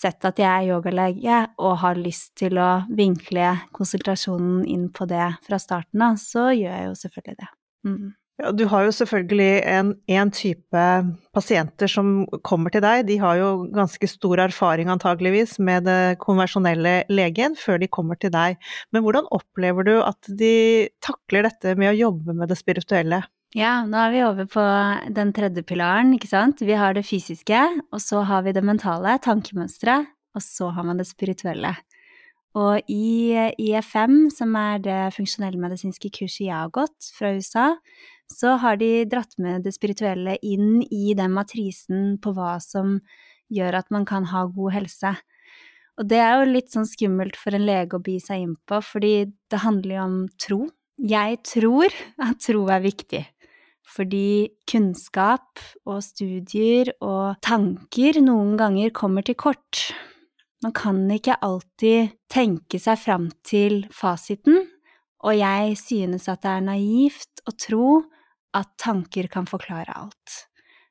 sett 0.00 0.24
at 0.26 0.40
jeg 0.40 0.48
er 0.48 0.70
yogalege 0.74 1.42
og 1.60 1.76
har 1.82 2.00
lyst 2.00 2.32
til 2.40 2.58
å 2.60 2.70
vinkle 2.96 3.52
konsultasjonen 3.76 4.64
inn 4.68 4.88
på 4.94 5.08
det 5.10 5.28
fra 5.46 5.60
starten 5.60 6.06
av, 6.06 6.18
så 6.20 6.50
gjør 6.54 6.72
jeg 6.72 6.88
jo 6.88 6.96
selvfølgelig 7.04 7.38
det. 7.42 7.50
Mm. 7.88 8.08
Ja, 8.40 8.50
du 8.56 8.62
har 8.70 8.86
jo 8.86 8.92
selvfølgelig 8.94 9.48
en, 9.68 9.90
en, 10.08 10.30
type 10.32 10.84
pasienter 11.36 11.90
som 11.92 12.22
kommer 12.46 12.72
til 12.72 12.80
deg. 12.80 13.02
De 13.10 13.18
har 13.20 13.36
jo 13.36 13.50
ganske 13.74 14.08
stor 14.08 14.40
erfaring 14.46 14.88
antageligvis 14.92 15.58
med 15.60 15.84
det 15.88 16.16
konversjonelle 16.22 16.94
legen 17.12 17.58
før 17.60 17.82
de 17.82 17.90
kommer 17.92 18.16
til 18.20 18.32
deg. 18.32 18.56
Men 18.94 19.04
hvordan 19.04 19.28
opplever 19.36 19.84
du 19.84 19.92
at 20.00 20.30
de 20.40 20.88
takler 21.04 21.50
dette 21.50 21.76
med 21.76 21.92
å 21.92 21.98
jobbe 21.98 22.38
med 22.38 22.48
det 22.48 22.56
spirituelle? 22.62 23.20
Ja, 23.58 23.80
nå 23.82 23.98
er 23.98 24.12
vi 24.14 24.20
over 24.22 24.46
på 24.46 24.62
den 25.10 25.32
tredje 25.34 25.64
pilaren, 25.66 26.12
ikke 26.14 26.28
sant. 26.30 26.60
Vi 26.62 26.76
har 26.78 26.94
det 26.94 27.02
fysiske, 27.02 27.58
og 27.90 27.98
så 27.98 28.20
har 28.22 28.44
vi 28.46 28.52
det 28.54 28.62
mentale, 28.62 29.16
tankemønsteret, 29.24 30.06
og 30.38 30.44
så 30.44 30.68
har 30.70 30.86
man 30.86 31.00
det 31.00 31.08
spirituelle. 31.08 31.72
Og 32.54 32.78
i 32.86 33.34
IFM, 33.58 34.28
som 34.30 34.54
er 34.58 34.78
det 34.84 34.98
funksjonellmedisinske 35.16 36.12
kurset 36.14 36.44
jeg 36.44 36.54
har 36.54 36.70
gått 36.70 37.08
fra 37.16 37.32
USA, 37.34 37.72
så 38.30 38.54
har 38.62 38.78
de 38.78 39.02
dratt 39.10 39.34
med 39.42 39.66
det 39.66 39.74
spirituelle 39.74 40.36
inn 40.46 40.84
i 40.86 41.16
den 41.18 41.34
matrisen 41.34 42.20
på 42.22 42.30
hva 42.36 42.52
som 42.62 43.00
gjør 43.50 43.80
at 43.80 43.90
man 43.90 44.06
kan 44.06 44.30
ha 44.30 44.44
god 44.46 44.76
helse. 44.78 45.12
Og 45.98 46.06
det 46.06 46.22
er 46.22 46.38
jo 46.38 46.52
litt 46.52 46.70
sånn 46.70 46.86
skummelt 46.86 47.34
for 47.34 47.58
en 47.58 47.66
lege 47.66 47.98
å 47.98 48.04
by 48.06 48.14
seg 48.22 48.46
inn 48.46 48.54
på, 48.70 48.78
fordi 48.78 49.26
det 49.50 49.64
handler 49.66 49.96
jo 49.96 50.06
om 50.06 50.16
tro. 50.38 50.62
Jeg 51.02 51.42
tror 51.50 51.90
at 52.22 52.38
tro 52.46 52.66
er 52.70 52.86
viktig 52.86 53.26
fordi 53.90 54.50
kunnskap 54.70 55.60
og 55.88 56.00
studier 56.04 56.92
og 57.02 57.40
tanker 57.44 58.20
noen 58.22 58.56
ganger 58.60 58.92
kommer 58.94 59.26
til 59.26 59.38
kort. 59.38 59.90
Man 60.62 60.74
kan 60.76 61.02
ikke 61.10 61.38
alltid 61.42 62.14
tenke 62.30 62.80
seg 62.82 63.00
fram 63.00 63.30
til 63.46 63.86
fasiten, 63.94 64.60
og 65.24 65.36
jeg 65.36 65.76
synes 65.80 66.28
at 66.32 66.44
det 66.44 66.52
er 66.52 66.66
naivt 66.68 67.44
å 67.48 67.56
tro 67.56 67.88
at 68.56 68.70
tanker 68.80 69.28
kan 69.32 69.48
forklare 69.48 69.94
alt. 69.96 70.46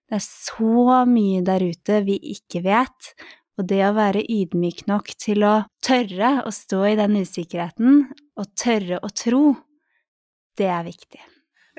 Det 0.09 0.17
er 0.17 0.25
så 0.25 1.03
mye 1.05 1.43
der 1.45 1.65
ute 1.69 1.99
vi 2.07 2.17
ikke 2.33 2.63
vet, 2.65 3.11
og 3.59 3.67
det 3.69 3.81
å 3.85 3.95
være 3.97 4.23
ydmyk 4.23 4.85
nok 4.89 5.11
til 5.21 5.43
å 5.45 5.55
tørre 5.85 6.39
å 6.47 6.53
stå 6.55 6.85
i 6.89 6.95
den 6.97 7.19
usikkerheten, 7.19 8.05
og 8.39 8.53
tørre 8.57 9.01
å 9.03 9.11
tro, 9.13 9.43
det 10.57 10.71
er 10.71 10.87
viktig. 10.87 11.21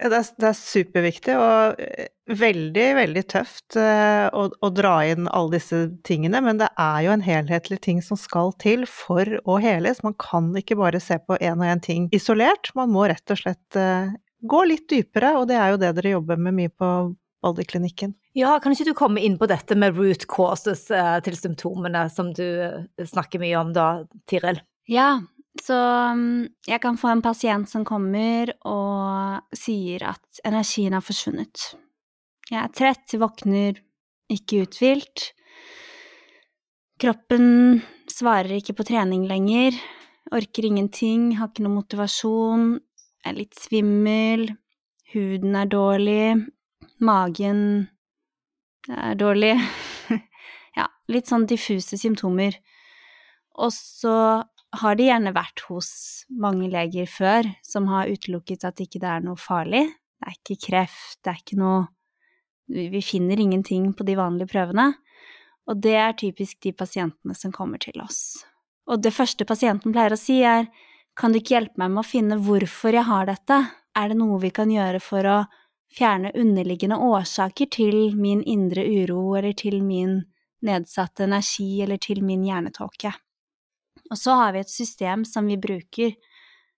Det, 0.01 0.17
er, 0.17 0.29
det 0.41 0.49
er, 0.49 0.57
superviktig 0.57 1.35
og 1.37 1.81
eh, 1.85 2.09
veldig, 2.41 2.87
veldig 2.97 3.23
tøft 3.29 3.77
uh, 3.77 4.31
å, 4.33 4.47
å, 4.49 4.71
dra 4.73 4.95
inn 5.05 5.29
alle 5.29 5.59
disse 5.59 5.83
tingene, 6.07 6.41
men 6.45 6.61
det 6.63 6.71
er 6.81 7.03
jo 7.05 7.13
en 7.13 7.25
helhetlig 7.25 7.81
ting 7.85 8.01
som 8.05 8.17
skal 8.17 8.55
til 8.63 8.87
for 8.89 9.29
å 9.45 9.59
heles. 9.61 10.01
Man 10.07 10.17
kan 10.21 10.49
ikke 10.57 10.79
bare 10.81 11.03
se 11.05 11.19
på 11.21 11.37
én 11.37 11.61
og 11.61 11.69
én 11.69 11.83
ting 11.85 12.07
isolert, 12.17 12.73
man 12.79 12.93
må 12.95 13.05
rett 13.11 13.35
og 13.35 13.43
slett 13.43 13.79
uh, 13.79 14.09
gå 14.41 14.63
litt 14.71 14.87
dypere, 14.89 15.35
og 15.37 15.51
det 15.51 15.59
er 15.61 15.75
jo 15.75 15.83
det 15.83 15.93
dere 15.99 16.15
jobber 16.17 16.41
med 16.41 16.57
mye 16.57 16.73
på 16.73 16.93
Balderklinikken. 17.45 18.15
Ja, 18.37 18.55
kan 18.63 18.73
ikke 18.73 18.89
du 18.89 18.95
komme 18.97 19.21
inn 19.25 19.37
på 19.41 19.49
dette 19.51 19.77
med 19.77 19.97
root 19.99 20.25
causes 20.31 20.87
til 20.87 21.37
symptomene 21.37 22.05
som 22.13 22.31
du 22.37 22.47
snakker 23.09 23.41
mye 23.43 23.57
om 23.59 23.73
da, 23.75 23.87
Tiril? 24.31 24.61
Ja, 24.91 25.19
så 25.61 25.77
mm, 26.17 26.49
jeg 26.69 26.81
kan 26.83 26.99
få 26.99 27.13
en 27.13 27.23
pasient 27.25 27.69
som 27.71 27.85
kommer 27.87 28.53
og 28.69 29.57
sier 29.57 30.07
at 30.11 30.43
energien 30.47 30.97
har 30.97 31.05
forsvunnet. 31.05 31.71
Jeg 32.51 32.61
er 32.63 32.73
trett, 32.75 33.15
våkner 33.21 33.79
ikke 34.33 34.65
uthvilt. 34.65 35.31
Kroppen 37.01 37.81
svarer 38.11 38.59
ikke 38.59 38.75
på 38.77 38.87
trening 38.91 39.27
lenger, 39.29 39.77
orker 40.35 40.67
ingenting, 40.69 41.37
har 41.39 41.51
ikke 41.51 41.65
noe 41.65 41.79
motivasjon, 41.79 42.73
er 43.25 43.37
litt 43.37 43.57
svimmel, 43.59 44.49
huden 45.15 45.57
er 45.57 45.71
dårlig, 45.71 46.27
magen 47.01 47.63
er 48.91 49.17
dårlig 49.19 49.55
Ja, 50.79 50.87
litt 51.11 51.29
sånn 51.29 51.49
diffuse 51.51 51.99
symptomer. 51.99 52.55
Og 53.61 53.73
så 53.75 54.15
har 54.77 54.97
de 54.97 55.09
gjerne 55.09 55.33
vært 55.35 55.65
hos 55.67 55.91
mange 56.31 56.69
leger 56.71 57.09
før 57.11 57.49
som 57.67 57.89
har 57.91 58.11
utelukket 58.11 58.67
at 58.69 58.83
ikke 58.83 59.01
det 59.03 59.09
er 59.11 59.25
noe 59.25 59.41
farlig. 59.41 59.87
Det 60.21 60.29
er 60.29 60.37
ikke 60.37 60.61
kreft, 60.69 61.19
det 61.25 61.33
er 61.33 61.41
ikke 61.43 61.61
noe 61.61 61.89
Vi 62.71 63.01
finner 63.03 63.41
ingenting 63.41 63.89
på 63.99 64.05
de 64.07 64.15
vanlige 64.15 64.53
prøvene. 64.53 64.93
Og 65.67 65.81
det 65.83 65.97
er 65.99 66.13
typisk 66.15 66.61
de 66.63 66.71
pasientene 66.73 67.35
som 67.35 67.51
kommer 67.51 67.83
til 67.83 67.99
oss. 67.99 68.45
Og 68.87 69.03
det 69.03 69.11
første 69.11 69.43
pasienten 69.45 69.91
pleier 69.91 70.15
å 70.15 70.19
si, 70.19 70.39
er 70.47 70.69
kan 71.19 71.33
du 71.33 71.41
ikke 71.41 71.57
hjelpe 71.57 71.83
meg 71.83 71.91
med 71.91 72.05
å 72.05 72.07
finne 72.07 72.39
hvorfor 72.39 72.95
jeg 72.95 73.09
har 73.09 73.27
dette? 73.27 73.59
Er 73.99 74.13
det 74.13 74.19
noe 74.21 74.39
vi 74.39 74.53
kan 74.55 74.71
gjøre 74.71 75.01
for 75.03 75.27
å 75.27 75.39
fjerne 75.91 76.31
underliggende 76.39 77.01
årsaker 77.03 77.67
til 77.75 78.15
min 78.15 78.45
indre 78.47 78.87
uro 78.87 79.35
eller 79.35 79.57
til 79.59 79.81
min 79.83 80.21
nedsatte 80.63 81.27
energi 81.27 81.83
eller 81.83 81.99
til 81.99 82.23
min 82.23 82.47
hjernetåke? 82.47 83.13
Og 84.11 84.19
så 84.19 84.35
har 84.35 84.55
vi 84.55 84.63
et 84.65 84.73
system 84.73 85.25
som 85.25 85.47
vi 85.47 85.59
bruker, 85.61 86.15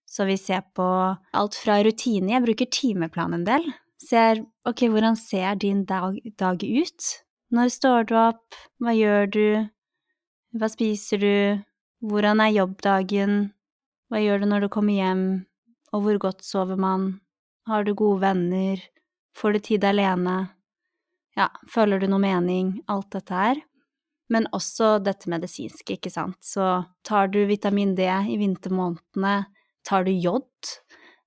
så 0.04 0.26
vi 0.28 0.36
ser 0.36 0.64
på 0.76 0.86
alt 1.32 1.56
fra 1.56 1.78
rutine, 1.84 2.34
jeg 2.34 2.44
bruker 2.44 2.68
timeplan 2.68 3.38
en 3.38 3.46
del, 3.48 3.64
ser 4.02 4.42
ok, 4.68 4.84
hvordan 4.92 5.16
ser 5.16 5.56
din 5.56 5.84
dag, 5.88 6.18
dag 6.38 6.60
ut? 6.60 7.08
Når 7.52 7.72
står 7.72 8.08
du 8.10 8.14
opp, 8.20 8.58
hva 8.82 8.92
gjør 8.96 9.32
du, 9.32 9.46
hva 10.58 10.68
spiser 10.68 11.22
du, 11.22 11.34
hvordan 12.04 12.42
er 12.44 12.52
jobbdagen, 12.58 13.42
hva 14.12 14.20
gjør 14.20 14.42
du 14.42 14.48
når 14.52 14.66
du 14.66 14.72
kommer 14.72 14.98
hjem, 14.98 15.26
og 15.92 16.04
hvor 16.04 16.20
godt 16.28 16.44
sover 16.44 16.80
man, 16.80 17.14
har 17.68 17.84
du 17.86 17.94
gode 17.96 18.20
venner, 18.24 18.80
får 19.38 19.56
du 19.56 19.64
tid 19.70 19.84
alene, 19.88 20.36
ja, 21.38 21.48
føler 21.72 22.02
du 22.02 22.10
noe 22.10 22.20
mening, 22.20 22.74
alt 22.92 23.08
dette 23.14 23.32
her 23.32 23.62
men 24.32 24.48
også 24.56 24.96
dette 25.04 25.28
medisinske, 25.30 25.98
ikke 25.98 26.12
sant. 26.12 26.38
Så 26.44 26.64
tar 27.06 27.30
du 27.32 27.42
vitamin 27.48 27.94
D 27.98 28.06
i 28.08 28.38
vintermånedene, 28.40 29.36
tar 29.86 30.06
du 30.06 30.12
jod 30.14 30.48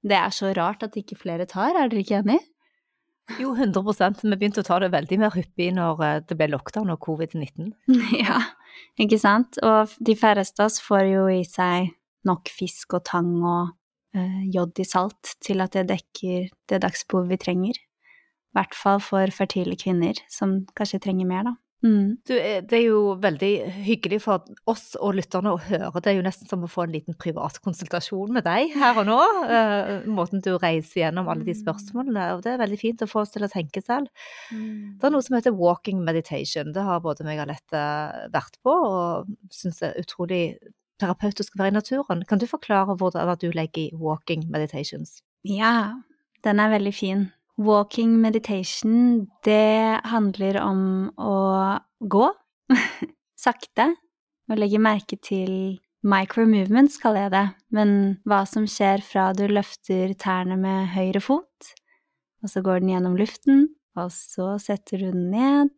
Det 0.06 0.16
er 0.16 0.34
så 0.34 0.52
rart 0.56 0.84
at 0.86 0.98
ikke 0.98 1.18
flere 1.18 1.48
tar, 1.50 1.76
er 1.76 1.90
dere 1.90 2.04
ikke 2.04 2.22
enig? 2.22 2.40
Jo, 3.42 3.56
100 3.56 4.22
Vi 4.22 4.36
begynte 4.38 4.62
å 4.62 4.68
ta 4.68 4.78
det 4.80 4.92
veldig 4.94 5.18
mer 5.24 5.34
hyppig 5.34 5.72
når 5.74 6.04
eh, 6.06 6.20
det 6.30 6.38
ble 6.38 6.52
lockdown 6.54 6.94
og 6.94 7.02
covid-19. 7.08 7.72
Ja, 8.22 8.38
ikke 9.02 9.18
sant. 9.22 9.58
Og 9.66 9.96
de 9.98 10.16
færreste 10.18 10.62
av 10.62 10.70
oss 10.70 10.78
får 10.84 11.10
jo 11.10 11.26
i 11.34 11.42
seg 11.48 11.90
nok 12.26 12.50
fisk 12.54 12.98
og 12.98 13.06
tang 13.10 13.34
og 13.42 13.74
uh, 14.18 14.40
jod 14.54 14.78
i 14.82 14.86
salt 14.88 15.36
til 15.46 15.62
at 15.62 15.76
det 15.78 15.88
dekker 15.92 16.48
det 16.70 16.82
dagsbehovet 16.86 17.34
vi 17.34 17.42
trenger. 17.42 17.82
I 17.82 18.58
hvert 18.58 18.78
fall 18.78 19.02
for 19.04 19.34
fertile 19.36 19.76
kvinner, 19.78 20.18
som 20.32 20.62
kanskje 20.78 21.02
trenger 21.04 21.30
mer, 21.30 21.50
da. 21.50 21.56
Mm. 21.86 22.18
Du, 22.26 22.34
eh, 22.34 22.64
det 22.66 22.78
er 22.80 22.84
jo 22.88 23.02
veldig 23.22 23.52
hyggelig 23.86 24.20
for 24.24 24.46
oss 24.70 24.96
og 24.98 25.18
lytterne 25.20 25.54
å 25.54 25.60
høre. 25.62 26.02
Det 26.02 26.12
er 26.12 26.18
jo 26.18 26.26
nesten 26.26 26.50
som 26.50 26.64
å 26.66 26.70
få 26.72 26.86
en 26.86 26.96
liten 26.96 27.18
privat 27.22 27.60
konsultasjon 27.66 28.34
med 28.34 28.48
deg 28.48 28.74
her 28.74 28.98
og 29.02 29.06
nå. 29.10 29.18
Uh, 29.46 30.08
måten 30.10 30.42
du 30.46 30.56
reiser 30.56 31.04
gjennom 31.04 31.30
alle 31.30 31.46
de 31.46 31.54
mm. 31.54 31.62
spørsmålene. 31.62 32.30
Og 32.36 32.42
det 32.46 32.56
er 32.56 32.64
veldig 32.64 32.80
fint 32.82 33.06
å 33.06 33.10
få 33.12 33.22
oss 33.22 33.36
til 33.36 33.46
å 33.46 33.52
tenke 33.52 33.84
selv. 33.86 34.10
Mm. 34.50 34.98
Det 34.98 35.10
er 35.10 35.14
noe 35.14 35.28
som 35.28 35.38
heter 35.38 35.56
walking 35.60 36.02
meditation. 36.08 36.74
Det 36.74 36.88
har 36.88 37.06
både 37.06 37.28
meg 37.28 37.44
og 37.44 37.46
Alette 37.46 37.86
vært 38.34 38.60
på, 38.66 38.74
og 38.74 39.54
syns 39.54 39.84
det 39.84 39.92
er 39.92 40.02
utrolig 40.02 40.44
terapeutisk 41.02 41.56
å 41.56 41.64
være 41.64 41.76
i 41.76 41.78
naturen. 41.78 42.26
Kan 42.26 42.42
du 42.42 42.48
forklare 42.50 42.98
hva 42.98 43.38
du 43.38 43.50
legger 43.54 43.86
i 43.86 43.96
walking 44.00 44.48
meditations? 44.50 45.20
Ja, 45.46 46.02
den 46.46 46.62
er 46.62 46.72
veldig 46.74 46.94
fin. 46.96 47.28
Walking 47.58 48.18
meditation, 48.20 49.28
det 49.48 50.02
handler 50.04 50.60
om 50.60 50.82
å 51.16 51.38
gå. 52.00 52.28
Sakte. 53.46 53.94
Og 54.52 54.60
legge 54.60 54.82
merke 54.82 55.18
til 55.24 55.80
micro 56.06 56.46
movements, 56.46 57.00
kaller 57.02 57.26
jeg 57.26 57.34
det, 57.34 57.46
men 57.74 57.94
hva 58.30 58.44
som 58.50 58.68
skjer 58.70 59.02
fra 59.02 59.32
du 59.34 59.48
løfter 59.50 60.14
tærne 60.22 60.58
med 60.60 60.92
høyre 60.94 61.22
fot, 61.24 61.72
og 62.44 62.52
så 62.52 62.62
går 62.66 62.84
den 62.84 62.92
gjennom 62.94 63.16
luften, 63.18 63.66
og 63.98 64.12
så 64.14 64.54
setter 64.62 65.02
du 65.02 65.08
den 65.16 65.32
ned, 65.34 65.72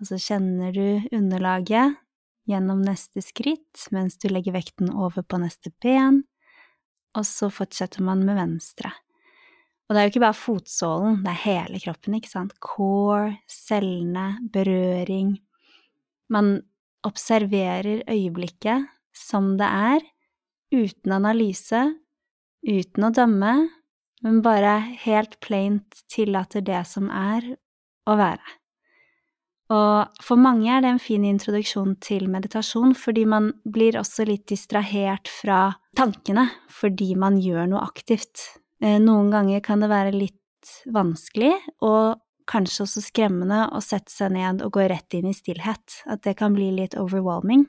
og 0.00 0.08
så 0.08 0.18
kjenner 0.22 0.72
du 0.72 1.04
underlaget 1.12 1.98
gjennom 2.48 2.80
neste 2.82 3.22
skritt 3.22 3.84
mens 3.94 4.16
du 4.18 4.30
legger 4.32 4.56
vekten 4.56 4.88
over 4.94 5.26
på 5.26 5.42
neste 5.42 5.74
ben, 5.82 6.22
og 7.12 7.28
så 7.28 7.50
fortsetter 7.52 8.00
man 8.06 8.24
med 8.24 8.38
venstre. 8.40 8.94
Og 9.92 9.96
det 9.96 10.00
er 10.00 10.06
jo 10.06 10.10
ikke 10.14 10.20
bare 10.22 10.40
fotsålen, 10.40 11.16
det 11.20 11.28
er 11.34 11.40
hele 11.42 11.78
kroppen, 11.82 12.14
ikke 12.16 12.30
sant? 12.30 12.54
Core, 12.64 13.34
cellene, 13.44 14.38
berøring. 14.54 15.34
Man 16.32 16.62
observerer 17.04 18.00
øyeblikket 18.08 18.86
som 19.12 19.50
det 19.60 19.68
er, 19.68 20.06
uten 20.72 21.12
analyse, 21.12 21.82
uten 22.64 23.04
å 23.04 23.12
dømme, 23.12 23.52
men 24.24 24.40
bare 24.40 24.78
helt 25.02 25.36
plaint 25.44 26.00
tillater 26.08 26.64
det 26.64 26.80
som 26.88 27.12
er, 27.12 27.52
å 28.08 28.16
være. 28.16 28.56
Og 29.76 30.24
for 30.24 30.40
mange 30.40 30.72
er 30.72 30.80
det 30.80 30.94
en 30.94 31.04
fin 31.04 31.28
introduksjon 31.28 31.98
til 32.00 32.32
meditasjon, 32.32 32.96
fordi 32.96 33.26
man 33.28 33.52
blir 33.68 34.00
også 34.00 34.24
litt 34.24 34.48
distrahert 34.48 35.28
fra 35.28 35.66
tankene 36.00 36.48
fordi 36.72 37.12
man 37.20 37.36
gjør 37.44 37.74
noe 37.74 37.84
aktivt. 37.84 38.61
Eh, 38.82 38.98
noen 38.98 39.30
ganger 39.30 39.62
kan 39.62 39.82
det 39.82 39.90
være 39.92 40.14
litt 40.14 40.72
vanskelig, 40.90 41.52
og 41.86 42.18
kanskje 42.50 42.84
også 42.84 43.02
skremmende, 43.04 43.68
å 43.70 43.80
sette 43.82 44.10
seg 44.10 44.34
ned 44.34 44.64
og 44.64 44.74
gå 44.74 44.88
rett 44.90 45.14
inn 45.14 45.30
i 45.30 45.36
stillhet. 45.36 46.02
At 46.10 46.24
det 46.26 46.36
kan 46.40 46.56
bli 46.56 46.72
litt 46.74 46.96
overwhelming. 46.98 47.68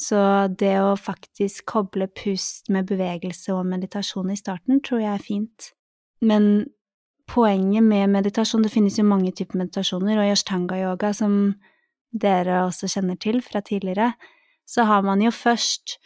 Så 0.00 0.18
det 0.50 0.74
å 0.82 0.96
faktisk 0.98 1.68
koble 1.70 2.08
pust 2.10 2.68
med 2.74 2.88
bevegelse 2.90 3.54
og 3.54 3.68
meditasjon 3.70 4.32
i 4.34 4.38
starten, 4.38 4.82
tror 4.82 5.04
jeg 5.04 5.12
er 5.12 5.22
fint. 5.22 5.70
Men 6.20 6.66
poenget 7.30 7.84
med 7.86 8.10
meditasjon 8.10 8.62
Det 8.62 8.72
finnes 8.72 8.98
jo 8.98 9.04
mange 9.06 9.32
typer 9.32 9.58
meditasjoner, 9.62 10.18
og 10.18 10.26
i 10.26 10.34
ashtanga-yoga, 10.34 11.14
som 11.14 11.54
dere 12.10 12.64
også 12.66 12.90
kjenner 12.90 13.16
til 13.18 13.40
fra 13.42 13.62
tidligere, 13.62 14.12
så 14.66 14.84
har 14.84 15.02
man 15.02 15.22
jo 15.22 15.30
først 15.30 15.98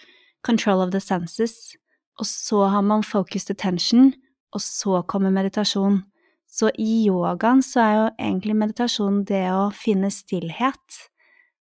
control 0.42 0.82
of 0.82 0.92
the 0.92 1.00
senses, 1.00 1.76
og 2.18 2.26
så 2.26 2.64
har 2.72 2.82
man 2.82 3.04
focused 3.06 3.50
attention, 3.54 4.12
og 4.54 4.62
så 4.64 5.02
kommer 5.06 5.30
meditasjon. 5.34 6.02
Så 6.48 6.70
i 6.80 7.04
yogaen 7.06 7.60
så 7.62 7.82
er 7.82 7.94
jo 7.94 8.06
egentlig 8.16 8.56
meditasjon 8.56 9.22
det 9.28 9.44
å 9.52 9.68
finne 9.76 10.10
stillhet, 10.12 11.02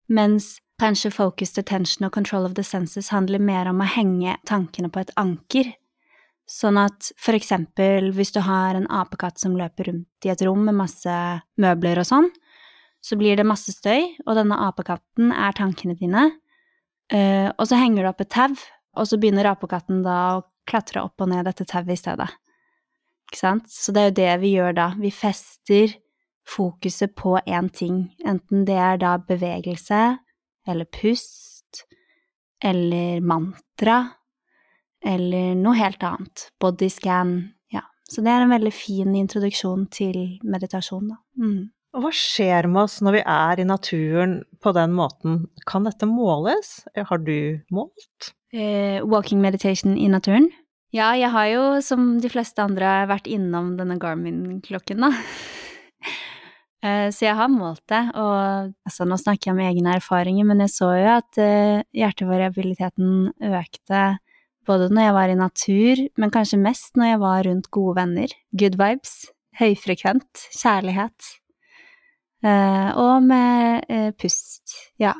mens 0.07 0.55
kanskje 0.79 1.11
focused 1.11 1.59
attention 1.59 2.07
og 2.07 2.13
control 2.15 2.45
of 2.47 2.55
the 2.55 2.63
senses 2.63 3.11
handler 3.11 3.41
mer 3.43 3.67
om 3.69 3.81
å 3.81 3.89
henge 3.89 4.37
tankene 4.47 4.89
på 4.93 5.03
et 5.03 5.13
anker. 5.19 5.73
Sånn 6.47 6.79
at 6.79 7.09
for 7.19 7.35
eksempel 7.35 8.13
hvis 8.15 8.31
du 8.31 8.39
har 8.45 8.77
en 8.77 8.87
apekatt 8.87 9.41
som 9.41 9.57
løper 9.59 9.89
rundt 9.89 10.27
i 10.27 10.31
et 10.31 10.43
rom 10.47 10.63
med 10.69 10.77
masse 10.79 11.15
møbler 11.59 11.99
og 11.99 12.07
sånn, 12.07 12.29
så 13.03 13.17
blir 13.19 13.37
det 13.37 13.45
masse 13.47 13.73
støy, 13.75 14.07
og 14.25 14.37
denne 14.39 14.57
apekatten 14.67 15.33
er 15.35 15.55
tankene 15.57 15.97
dine, 15.99 16.29
eh, 17.13 17.51
og 17.51 17.67
så 17.67 17.79
henger 17.79 18.03
du 18.03 18.09
opp 18.09 18.23
et 18.23 18.31
tau, 18.33 18.55
og 18.97 19.07
så 19.09 19.19
begynner 19.21 19.51
apekatten 19.51 20.03
da 20.05 20.17
å 20.37 20.43
klatre 20.67 21.05
opp 21.05 21.23
og 21.23 21.31
ned 21.31 21.47
dette 21.47 21.65
tauet 21.69 21.93
i 21.93 21.99
stedet. 21.99 22.27
Ikke 23.27 23.39
sant? 23.39 23.71
Så 23.71 23.93
det 23.95 24.01
er 24.01 24.09
jo 24.09 24.17
det 24.19 24.33
vi 24.43 24.53
gjør 24.55 24.75
da. 24.77 24.87
Vi 24.99 25.11
fester 25.11 25.95
fokuset 26.47 27.15
på 27.15 27.35
én 27.43 27.67
ting, 27.75 28.05
enten 28.23 28.63
det 28.67 28.77
er 28.79 28.99
da 29.01 29.17
bevegelse 29.19 30.01
eller 30.67 30.87
pust 30.95 31.83
eller 32.63 33.19
mantra 33.21 33.97
eller 35.05 35.55
noe 35.59 35.75
helt 35.77 36.03
annet. 36.03 36.47
Bodyscan. 36.59 37.35
Ja. 37.73 37.83
Så 38.09 38.23
det 38.25 38.31
er 38.33 38.45
en 38.45 38.53
veldig 38.55 38.73
fin 38.73 39.15
introduksjon 39.15 39.87
til 39.93 40.39
meditasjon, 40.43 41.11
da. 41.11 41.19
Mm. 41.39 41.67
Og 41.97 42.03
hva 42.03 42.11
skjer 42.13 42.67
med 42.69 42.83
oss 42.83 42.99
når 43.01 43.15
vi 43.17 43.21
er 43.33 43.61
i 43.61 43.67
naturen 43.67 44.39
på 44.63 44.73
den 44.75 44.93
måten? 44.97 45.45
Kan 45.69 45.87
dette 45.87 46.09
måles? 46.09 46.81
Har 46.95 47.23
du 47.23 47.59
målt? 47.73 48.33
Eh, 48.53 49.03
walking 49.03 49.41
meditation 49.43 49.97
i 49.97 50.07
naturen? 50.07 50.47
Ja, 50.95 51.11
jeg 51.19 51.29
har 51.33 51.47
jo, 51.51 51.63
som 51.83 52.15
de 52.23 52.29
fleste 52.31 52.63
andre, 52.63 53.01
vært 53.09 53.27
innom 53.27 53.75
denne 53.79 53.99
Garmin-klokken, 54.01 55.07
da. 55.07 55.13
Eh, 56.85 57.07
så 57.09 57.25
jeg 57.25 57.33
har 57.33 57.49
målt 57.49 57.81
det, 57.89 58.03
og 58.13 58.69
altså, 58.85 59.07
nå 59.09 59.15
snakker 59.17 59.49
jeg 59.49 59.55
om 59.55 59.61
egne 59.65 59.95
erfaringer, 59.97 60.45
men 60.45 60.59
jeg 60.61 60.69
så 60.75 60.91
jo 60.93 61.07
at 61.09 61.39
uh, 61.41 61.79
hjertevariabiliteten 61.97 63.31
økte 63.49 64.01
både 64.69 64.91
når 64.93 65.07
jeg 65.07 65.15
var 65.15 65.33
i 65.33 65.39
natur, 65.39 66.03
men 66.21 66.33
kanskje 66.35 66.61
mest 66.61 66.93
når 66.99 67.09
jeg 67.09 67.21
var 67.23 67.41
rundt 67.49 67.71
gode 67.73 67.95
venner. 67.97 68.35
Good 68.61 68.77
vibes, 68.77 69.15
høyfrekvent, 69.57 70.45
kjærlighet. 70.53 71.31
Uh, 72.45 72.93
og 72.93 73.25
med 73.25 73.89
uh, 73.89 74.11
pust, 74.21 74.77
ja. 75.01 75.15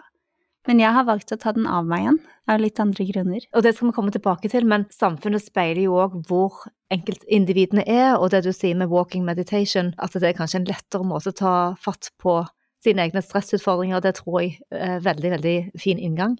Men 0.67 0.82
jeg 0.84 0.91
har 0.97 1.06
valgt 1.08 1.32
å 1.32 1.38
ta 1.39 1.53
den 1.56 1.67
av 1.71 1.88
meg 1.88 2.03
igjen, 2.03 2.17
av 2.51 2.60
litt 2.60 2.80
andre 2.84 3.06
grunner. 3.08 3.45
Og 3.56 3.63
det 3.63 3.73
skal 3.75 3.89
vi 3.89 3.95
komme 3.95 4.12
tilbake 4.12 4.51
til, 4.51 4.67
men 4.67 4.84
samfunnet 4.91 5.45
speiler 5.45 5.86
jo 5.86 5.95
òg 6.03 6.17
hvor 6.27 6.65
enkeltindividene 6.93 7.86
er, 7.88 8.17
og 8.17 8.34
det 8.34 8.43
du 8.43 8.51
sier 8.56 8.75
med 8.80 8.91
walking 8.91 9.23
meditation, 9.27 9.93
at 10.03 10.15
det 10.15 10.27
er 10.27 10.38
kanskje 10.38 10.62
en 10.62 10.67
lettere 10.67 11.08
måte 11.08 11.32
å 11.32 11.39
ta 11.39 11.56
fatt 11.80 12.12
på 12.19 12.41
sine 12.84 13.08
egne 13.08 13.23
stressutfordringer, 13.23 14.03
det 14.03 14.17
tror 14.19 14.41
jeg 14.43 14.58
er 14.75 14.99
veldig, 15.06 15.32
veldig 15.38 15.56
fin 15.82 15.99
inngang. 16.03 16.36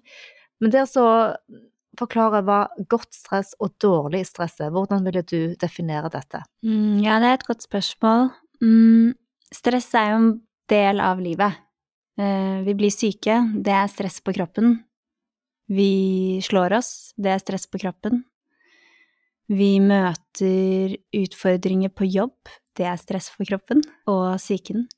Men 0.62 0.74
det 0.74 0.84
å 1.00 1.08
forklare 1.98 2.42
hva 2.46 2.60
godt 2.90 3.16
stress 3.16 3.54
og 3.62 3.74
dårlig 3.82 4.24
stress 4.28 4.58
er, 4.62 4.72
hvordan 4.74 5.06
ville 5.06 5.24
du 5.26 5.54
definere 5.58 6.10
dette? 6.12 6.44
Mm, 6.66 7.00
ja, 7.02 7.18
det 7.22 7.30
er 7.30 7.40
et 7.40 7.48
godt 7.48 7.64
spørsmål. 7.66 8.28
Mm, 8.62 9.16
stress 9.54 9.90
er 9.98 10.12
jo 10.12 10.20
en 10.20 10.30
del 10.70 11.02
av 11.02 11.22
livet. 11.22 11.58
Eh, 12.18 12.62
vi 12.66 12.74
blir 12.74 12.90
syke, 12.90 13.38
det 13.54 13.74
er 13.74 13.90
stress 13.90 14.18
på 14.24 14.34
kroppen. 14.34 14.80
Vi 15.70 16.40
slår 16.42 16.78
oss, 16.80 17.12
det 17.16 17.30
er 17.30 17.42
stress 17.42 17.68
på 17.70 17.78
kroppen. 17.78 18.24
Vi 19.48 19.78
møter 19.80 20.96
utfordringer 21.14 21.92
på 21.94 22.08
jobb, 22.08 22.50
det 22.76 22.88
er 22.88 22.98
stress 23.00 23.30
for 23.32 23.48
kroppen 23.48 23.80
og 24.10 24.36
psyken. 24.40 24.88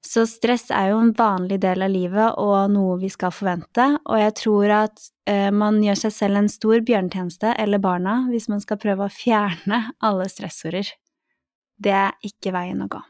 Så 0.00 0.24
stress 0.24 0.70
er 0.72 0.94
jo 0.94 1.00
en 1.02 1.12
vanlig 1.12 1.58
del 1.60 1.84
av 1.84 1.92
livet 1.92 2.38
og 2.40 2.70
noe 2.72 2.96
vi 3.02 3.10
skal 3.12 3.34
forvente, 3.34 3.84
og 4.08 4.22
jeg 4.22 4.36
tror 4.40 4.72
at 4.78 5.02
eh, 5.28 5.50
man 5.52 5.82
gjør 5.84 6.06
seg 6.06 6.14
selv 6.16 6.40
en 6.40 6.48
stor 6.48 6.80
bjørnetjeneste, 6.86 7.52
eller 7.60 7.82
barna, 7.82 8.22
hvis 8.30 8.48
man 8.48 8.64
skal 8.64 8.80
prøve 8.80 9.04
å 9.08 9.12
fjerne 9.12 9.82
alle 10.00 10.30
stressorder. 10.32 10.88
Det 11.76 11.96
er 12.06 12.16
ikke 12.24 12.54
veien 12.56 12.80
å 12.86 12.88
gå. 12.88 13.02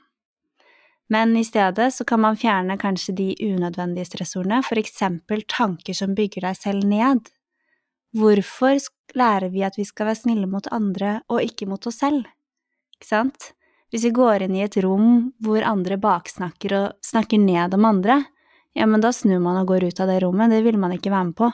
Men 1.10 1.34
i 1.36 1.44
stedet 1.44 1.90
så 1.94 2.04
kan 2.06 2.22
man 2.22 2.38
fjerne 2.38 2.76
kanskje 2.78 3.14
de 3.18 3.28
unødvendige 3.42 4.06
stressordene, 4.06 4.62
eksempel 4.78 5.42
tanker 5.48 5.94
som 5.94 6.14
bygger 6.14 6.46
deg 6.46 6.56
selv 6.56 6.86
ned. 6.86 7.26
Hvorfor 8.14 8.78
lærer 9.18 9.50
vi 9.50 9.64
at 9.66 9.78
vi 9.78 9.84
skal 9.84 10.06
være 10.06 10.22
snille 10.22 10.46
mot 10.46 10.66
andre 10.70 11.20
og 11.28 11.42
ikke 11.42 11.66
mot 11.66 11.86
oss 11.86 11.98
selv? 12.02 12.28
Ikke 12.94 13.08
sant? 13.08 13.52
Hvis 13.90 14.06
vi 14.06 14.14
går 14.14 14.46
inn 14.46 14.54
i 14.54 14.62
et 14.62 14.78
rom 14.84 15.32
hvor 15.42 15.66
andre 15.66 15.98
baksnakker 15.98 16.76
og 16.78 16.92
snakker 17.02 17.42
ned 17.42 17.74
om 17.74 17.88
andre, 17.88 18.20
ja, 18.78 18.86
men 18.86 19.02
da 19.02 19.10
snur 19.10 19.42
man 19.42 19.58
og 19.58 19.66
går 19.72 19.88
ut 19.90 20.00
av 20.02 20.10
det 20.10 20.20
rommet, 20.22 20.52
det 20.52 20.62
vil 20.62 20.78
man 20.78 20.94
ikke 20.94 21.10
være 21.10 21.30
med 21.32 21.38
på. 21.40 21.50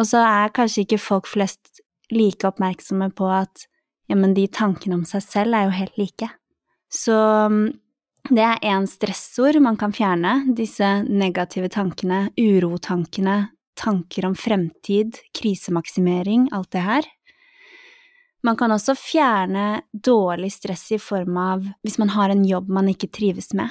Og 0.00 0.08
så 0.08 0.22
er 0.24 0.54
kanskje 0.56 0.86
ikke 0.86 1.02
folk 1.02 1.28
flest 1.28 1.82
like 2.12 2.48
oppmerksomme 2.48 3.10
på 3.12 3.28
at 3.28 3.66
ja, 4.08 4.16
men 4.16 4.32
de 4.36 4.46
tankene 4.48 4.96
om 4.96 5.04
seg 5.08 5.24
selv 5.24 5.56
er 5.56 5.68
jo 5.68 5.76
helt 5.76 6.00
like. 6.00 6.28
Så 6.92 7.16
det 8.30 8.42
er 8.42 8.60
én 8.62 8.86
stressord 8.86 9.58
man 9.62 9.76
kan 9.76 9.92
fjerne, 9.92 10.54
disse 10.54 10.86
negative 11.08 11.68
tankene, 11.72 12.28
urotankene, 12.38 13.48
tanker 13.74 14.28
om 14.28 14.36
fremtid, 14.38 15.18
krisemaksimering, 15.34 16.46
alt 16.54 16.70
det 16.70 16.84
her. 16.86 17.08
Man 18.42 18.58
kan 18.58 18.74
også 18.74 18.94
fjerne 18.98 19.82
dårlig 19.92 20.52
stress 20.54 20.88
i 20.94 20.98
form 21.02 21.36
av 21.38 21.66
hvis 21.82 21.98
man 22.02 22.12
har 22.14 22.30
en 22.30 22.44
jobb 22.46 22.70
man 22.74 22.90
ikke 22.90 23.10
trives 23.14 23.52
med, 23.58 23.70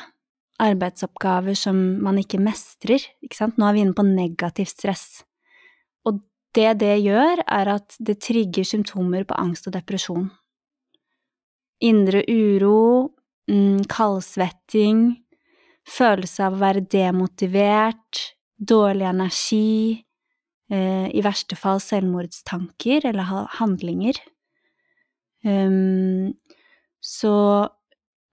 arbeidsoppgaver 0.64 1.56
som 1.58 1.80
man 2.04 2.20
ikke 2.22 2.40
mestrer, 2.40 3.04
ikke 3.24 3.40
sant, 3.40 3.58
nå 3.60 3.68
er 3.68 3.76
vi 3.76 3.86
inne 3.86 3.96
på 3.96 4.06
negativt 4.08 4.76
stress. 4.76 5.06
Og 6.08 6.22
det 6.56 6.76
det 6.84 6.98
gjør, 7.06 7.44
er 7.48 7.74
at 7.78 7.96
det 8.00 8.20
trigger 8.24 8.68
symptomer 8.68 9.24
på 9.28 9.40
angst 9.40 9.68
og 9.68 9.76
depresjon. 9.76 10.30
Indre 11.82 12.22
uro, 12.30 13.12
kaldsvetting, 13.92 15.16
følelse 15.88 16.46
av 16.46 16.56
å 16.56 16.62
være 16.62 16.86
demotivert, 16.92 18.22
dårlig 18.58 19.08
energi, 19.10 20.06
eh, 20.72 21.08
i 21.10 21.22
verste 21.26 21.58
fall 21.58 21.82
selvmordstanker 21.82 23.06
eller 23.10 23.48
handlinger. 23.58 24.20
Um, 25.44 26.34
så 27.02 27.68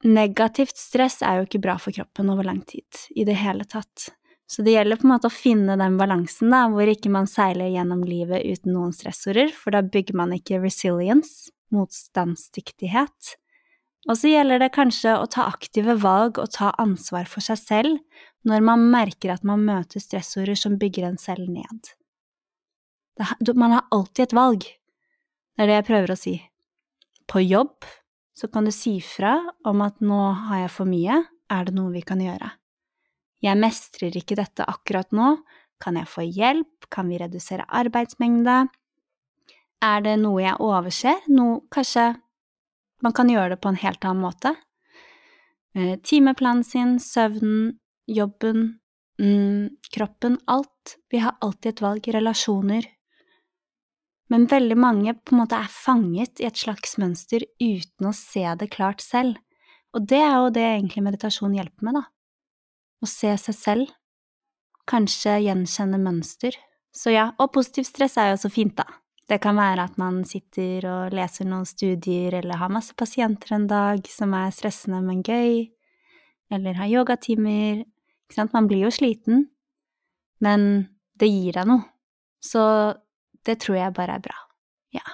negativt 0.05 0.77
stress 0.77 1.23
er 1.25 1.39
jo 1.39 1.49
ikke 1.49 1.63
bra 1.65 1.79
for 1.81 1.97
kroppen 1.97 2.29
over 2.31 2.45
lang 2.45 2.61
tid 2.69 3.01
i 3.17 3.25
det 3.25 3.39
hele 3.41 3.65
tatt. 3.65 4.11
Så 4.49 4.63
det 4.65 4.73
gjelder 4.77 4.97
på 5.01 5.05
en 5.05 5.13
måte 5.13 5.29
å 5.29 5.35
finne 5.35 5.77
den 5.77 5.99
balansen, 6.01 6.53
da, 6.53 6.63
hvor 6.73 6.89
ikke 6.89 7.11
man 7.13 7.27
seiler 7.29 7.69
gjennom 7.69 8.01
livet 8.09 8.47
uten 8.49 8.73
noen 8.77 8.95
stressorder, 8.97 9.51
for 9.53 9.77
da 9.77 9.83
bygger 9.85 10.17
man 10.17 10.33
ikke 10.37 10.61
resilience, 10.63 11.51
motstandsdyktighet. 11.75 13.35
Og 14.07 14.17
så 14.17 14.31
gjelder 14.31 14.63
det 14.63 14.75
kanskje 14.77 15.17
å 15.19 15.27
ta 15.31 15.49
aktive 15.51 15.97
valg 16.01 16.39
og 16.39 16.53
ta 16.55 16.71
ansvar 16.79 17.27
for 17.29 17.45
seg 17.45 17.59
selv 17.61 18.23
når 18.47 18.63
man 18.65 18.87
merker 18.93 19.35
at 19.35 19.45
man 19.47 19.65
møter 19.67 20.01
stressorder 20.01 20.57
som 20.57 20.79
bygger 20.81 21.09
en 21.09 21.19
selv 21.21 21.51
ned. 21.51 21.91
Man 23.59 23.75
har 23.75 23.89
alltid 23.91 24.29
et 24.29 24.37
valg. 24.39 24.63
Det 24.63 25.65
er 25.65 25.73
det 25.73 25.81
jeg 25.81 25.89
prøver 25.89 26.15
å 26.15 26.19
si. 26.19 26.37
På 27.29 27.43
jobb 27.43 27.89
så 28.39 28.47
kan 28.47 28.69
du 28.69 28.73
si 28.73 29.01
fra 29.03 29.35
om 29.67 29.83
at 29.83 29.99
nå 29.99 30.21
har 30.47 30.63
jeg 30.63 30.75
for 30.77 30.89
mye, 30.89 31.25
er 31.51 31.67
det 31.67 31.75
noe 31.75 31.91
vi 31.91 32.05
kan 32.07 32.23
gjøre? 32.23 32.53
Jeg 33.43 33.59
mestrer 33.59 34.15
ikke 34.19 34.39
dette 34.39 34.67
akkurat 34.67 35.11
nå, 35.15 35.35
kan 35.83 35.99
jeg 35.99 36.11
få 36.11 36.25
hjelp, 36.27 36.87
kan 36.91 37.11
vi 37.11 37.19
redusere 37.19 37.67
arbeidsmengde? 37.67 38.69
Er 39.83 40.01
det 40.07 40.17
noe 40.23 40.43
jeg 40.43 40.59
overser, 40.63 41.21
noe 41.31 41.61
kanskje 41.75 42.13
man 43.05 43.15
kan 43.15 43.31
gjøre 43.31 43.55
det 43.55 43.63
på 43.63 43.71
en 43.73 43.81
helt 43.81 44.05
annen 44.05 44.25
måte? 44.25 44.55
Eh, 45.77 45.97
timeplanen 46.03 46.65
sin, 46.65 46.97
søvnen, 47.01 47.79
jobben, 48.07 48.79
mm, 49.21 49.77
kroppen, 49.95 50.39
alt. 50.47 50.97
Vi 51.11 51.21
har 51.23 51.37
alltid 51.41 51.73
et 51.73 51.83
valg, 51.85 52.09
relasjoner, 52.15 52.89
men 54.29 54.47
veldig 54.47 54.77
mange 54.77 55.15
på 55.15 55.35
en 55.35 55.43
måte 55.43 55.57
er 55.57 55.73
fanget 55.73 56.43
i 56.43 56.47
et 56.49 56.61
slags 56.61 56.99
mønster 57.01 57.45
uten 57.61 58.11
å 58.11 58.15
se 58.17 58.45
det 58.61 58.71
klart 58.75 59.01
selv. 59.05 59.39
Og 59.97 60.05
det 60.05 60.21
er 60.21 60.35
jo 60.37 60.51
det 60.53 60.65
egentlig 60.67 61.05
meditasjon 61.07 61.57
hjelper 61.57 61.89
med, 61.89 61.97
da. 61.97 62.05
Å 63.01 63.09
se 63.09 63.33
seg 63.41 63.57
selv. 63.57 63.95
Kanskje 64.89 65.39
gjenkjenne 65.47 66.01
mønster. 66.03 66.57
Så 66.93 67.13
ja, 67.15 67.31
og 67.41 67.55
positivt 67.57 67.89
stress 67.89 68.19
er 68.21 68.35
jo 68.35 68.43
så 68.45 68.53
fint, 68.53 68.77
da. 68.77 68.85
Det 69.29 69.37
kan 69.45 69.59
være 69.61 69.85
at 69.85 69.99
man 70.01 70.23
sitter 70.25 70.87
og 70.89 71.13
leser 71.13 71.45
noen 71.49 71.67
studier, 71.69 72.39
eller 72.39 72.57
har 72.57 72.73
masse 72.73 72.95
pasienter 72.97 73.53
en 73.59 73.67
dag 73.69 74.07
som 74.09 74.33
er 74.37 74.55
stressende, 74.57 75.03
men 75.05 75.21
gøy, 75.21 75.67
eller 76.55 76.79
har 76.81 76.89
yogatimer. 76.89 77.85
Ikke 78.25 78.39
sant, 78.39 78.55
man 78.57 78.69
blir 78.71 78.87
jo 78.87 78.93
sliten, 78.95 79.47
men 80.41 80.89
det 81.21 81.29
gir 81.29 81.61
deg 81.61 81.69
noe. 81.69 81.85
Så 82.41 82.63
det 83.45 83.59
tror 83.65 83.77
jeg 83.83 83.97
bare 83.97 84.17
er 84.17 84.25
bra. 84.25 84.39
Ja. 84.97 85.05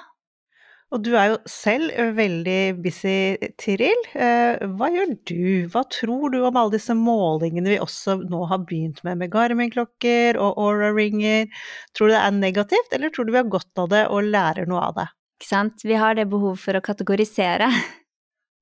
Og 0.92 1.01
du 1.03 1.14
er 1.18 1.33
jo 1.33 1.38
selv 1.51 1.90
veldig 2.14 2.59
busy, 2.85 3.35
Tiril. 3.59 4.05
Hva 4.12 4.90
gjør 4.94 5.14
du? 5.27 5.64
Hva 5.73 5.83
tror 5.90 6.31
du 6.31 6.38
om 6.44 6.59
alle 6.61 6.77
disse 6.77 6.94
målingene 6.94 7.73
vi 7.73 7.81
også 7.83 8.20
nå 8.29 8.44
har 8.51 8.62
begynt 8.68 9.01
med, 9.07 9.18
med 9.23 9.33
Garmin-klokker 9.33 10.38
og 10.38 10.61
Aura-ringer? 10.61 11.49
Tror 11.97 12.12
du 12.12 12.14
det 12.14 12.20
er 12.20 12.37
negativt, 12.37 12.94
eller 12.94 13.11
tror 13.11 13.27
du 13.27 13.35
vi 13.35 13.40
har 13.40 13.51
godt 13.51 13.83
av 13.83 13.90
det 13.90 14.05
og 14.07 14.29
lærer 14.29 14.70
noe 14.70 14.85
av 14.90 14.94
det? 15.01 15.09
Ikke 15.40 15.51
sant, 15.51 15.83
vi 15.83 15.99
har 15.99 16.14
det 16.14 16.29
behov 16.31 16.61
for 16.62 16.79
å 16.79 16.85
kategorisere. 16.85 17.73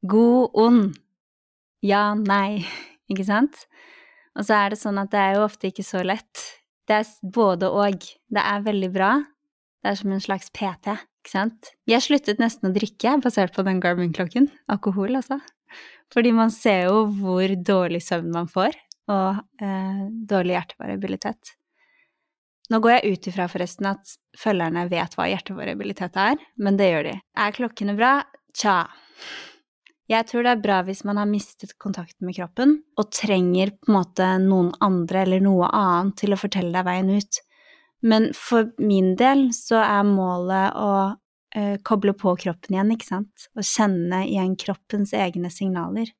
God, 0.08 0.56
ond. 0.58 0.96
Ja, 1.84 2.14
nei. 2.16 2.64
Ikke 3.12 3.28
sant? 3.28 3.66
Og 4.38 4.46
så 4.48 4.56
er 4.56 4.72
det 4.72 4.80
sånn 4.80 4.98
at 5.02 5.12
det 5.12 5.20
er 5.20 5.36
jo 5.36 5.44
ofte 5.44 5.68
ikke 5.68 5.84
så 5.84 6.00
lett. 6.06 6.46
Det 6.88 7.02
er 7.02 7.32
både 7.34 7.68
og. 7.68 8.06
Det 8.32 8.42
er 8.42 8.64
veldig 8.64 8.90
bra, 8.94 9.14
det 9.84 9.92
er 9.92 9.98
som 10.00 10.14
en 10.14 10.22
slags 10.24 10.48
PT, 10.54 10.96
ikke 11.22 11.32
sant. 11.32 11.72
Jeg 11.86 12.02
sluttet 12.02 12.42
nesten 12.42 12.70
å 12.70 12.74
drikke 12.74 13.14
basert 13.22 13.54
på 13.54 13.64
den 13.66 13.80
Garmin-klokken. 13.82 14.50
Alkohol, 14.72 15.14
altså. 15.20 15.38
Fordi 16.12 16.32
man 16.34 16.50
ser 16.52 16.88
jo 16.90 17.04
hvor 17.20 17.54
dårlig 17.64 18.02
søvn 18.04 18.32
man 18.34 18.50
får, 18.50 18.74
og 19.12 19.62
eh, 19.62 20.02
dårlig 20.28 20.58
hjertevariabilitet. 20.58 21.54
Nå 22.72 22.80
går 22.82 22.94
jeg 22.96 23.14
ut 23.14 23.30
ifra 23.30 23.46
forresten 23.52 23.88
at 23.90 24.12
følgerne 24.38 24.86
vet 24.90 25.14
hva 25.18 25.28
hjertevariabilitet 25.30 26.18
er, 26.20 26.42
men 26.62 26.78
det 26.78 26.90
gjør 26.90 27.08
de. 27.10 27.16
Er 27.44 27.56
klokkene 27.56 27.96
bra? 27.98 28.12
Tja. 28.56 28.76
Jeg 30.10 30.26
tror 30.28 30.44
det 30.44 30.52
er 30.52 30.62
bra 30.62 30.80
hvis 30.84 31.04
man 31.08 31.20
har 31.20 31.28
mistet 31.30 31.76
kontakten 31.80 32.26
med 32.26 32.36
kroppen 32.36 32.74
og 33.00 33.12
trenger 33.14 33.72
på 33.78 33.92
en 33.92 33.96
måte 33.96 34.28
noen 34.42 34.72
andre 34.84 35.22
eller 35.24 35.44
noe 35.44 35.70
annet 35.70 36.18
til 36.20 36.34
å 36.34 36.40
fortelle 36.40 36.74
deg 36.74 36.88
veien 36.88 37.12
ut. 37.14 37.40
Men 38.02 38.30
for 38.34 38.72
min 38.82 39.14
del 39.18 39.50
så 39.54 39.78
er 39.82 40.06
målet 40.08 40.74
å 40.78 40.92
uh, 41.14 41.76
koble 41.86 42.14
på 42.18 42.34
kroppen 42.40 42.74
igjen, 42.74 42.90
ikke 42.96 43.10
sant, 43.12 43.46
og 43.54 43.66
kjenne 43.66 44.24
igjen 44.26 44.56
kroppens 44.58 45.14
egne 45.14 45.52
signaler. 45.54 46.10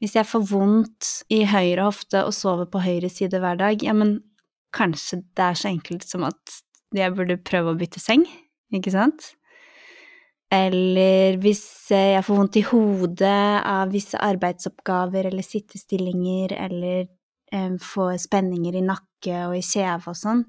Hvis 0.00 0.16
jeg 0.16 0.24
får 0.24 0.46
vondt 0.48 1.10
i 1.28 1.42
høyre 1.44 1.84
hofte 1.90 2.22
og 2.24 2.32
sover 2.32 2.70
på 2.72 2.80
høyre 2.80 3.10
side 3.12 3.42
hver 3.42 3.60
dag, 3.60 3.82
ja, 3.84 3.92
men 3.92 4.16
kanskje 4.72 5.20
det 5.36 5.44
er 5.44 5.58
så 5.58 5.68
enkelt 5.68 6.06
som 6.08 6.24
at 6.24 6.60
jeg 6.96 7.12
burde 7.14 7.36
prøve 7.44 7.74
å 7.74 7.78
bytte 7.78 8.00
seng, 8.02 8.24
ikke 8.72 8.94
sant? 8.94 9.34
Eller 10.50 11.36
hvis 11.38 11.62
jeg 11.92 12.24
får 12.26 12.38
vondt 12.40 12.56
i 12.58 12.64
hodet 12.66 13.60
av 13.60 13.92
visse 13.92 14.18
arbeidsoppgaver 14.18 15.28
eller 15.28 15.46
sittestillinger, 15.46 16.56
eller 16.56 17.04
eh, 17.54 17.76
får 17.78 18.16
spenninger 18.24 18.80
i 18.80 18.82
nakke 18.82 19.44
og 19.46 19.54
i 19.60 19.62
kjeve 19.62 20.10
og 20.10 20.18
sånn, 20.18 20.42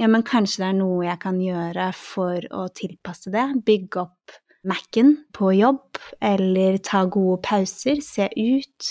ja, 0.00 0.08
men 0.08 0.24
kanskje 0.24 0.62
det 0.62 0.68
er 0.70 0.78
noe 0.78 1.04
jeg 1.04 1.20
kan 1.20 1.40
gjøre 1.44 1.90
for 1.96 2.44
å 2.56 2.64
tilpasse 2.72 3.32
det, 3.34 3.44
bygge 3.66 4.00
opp 4.06 4.38
Mac-en 4.64 5.14
på 5.36 5.54
jobb, 5.56 5.96
eller 6.24 6.78
ta 6.84 7.02
gode 7.08 7.40
pauser, 7.44 8.00
se 8.04 8.28
ut. 8.36 8.88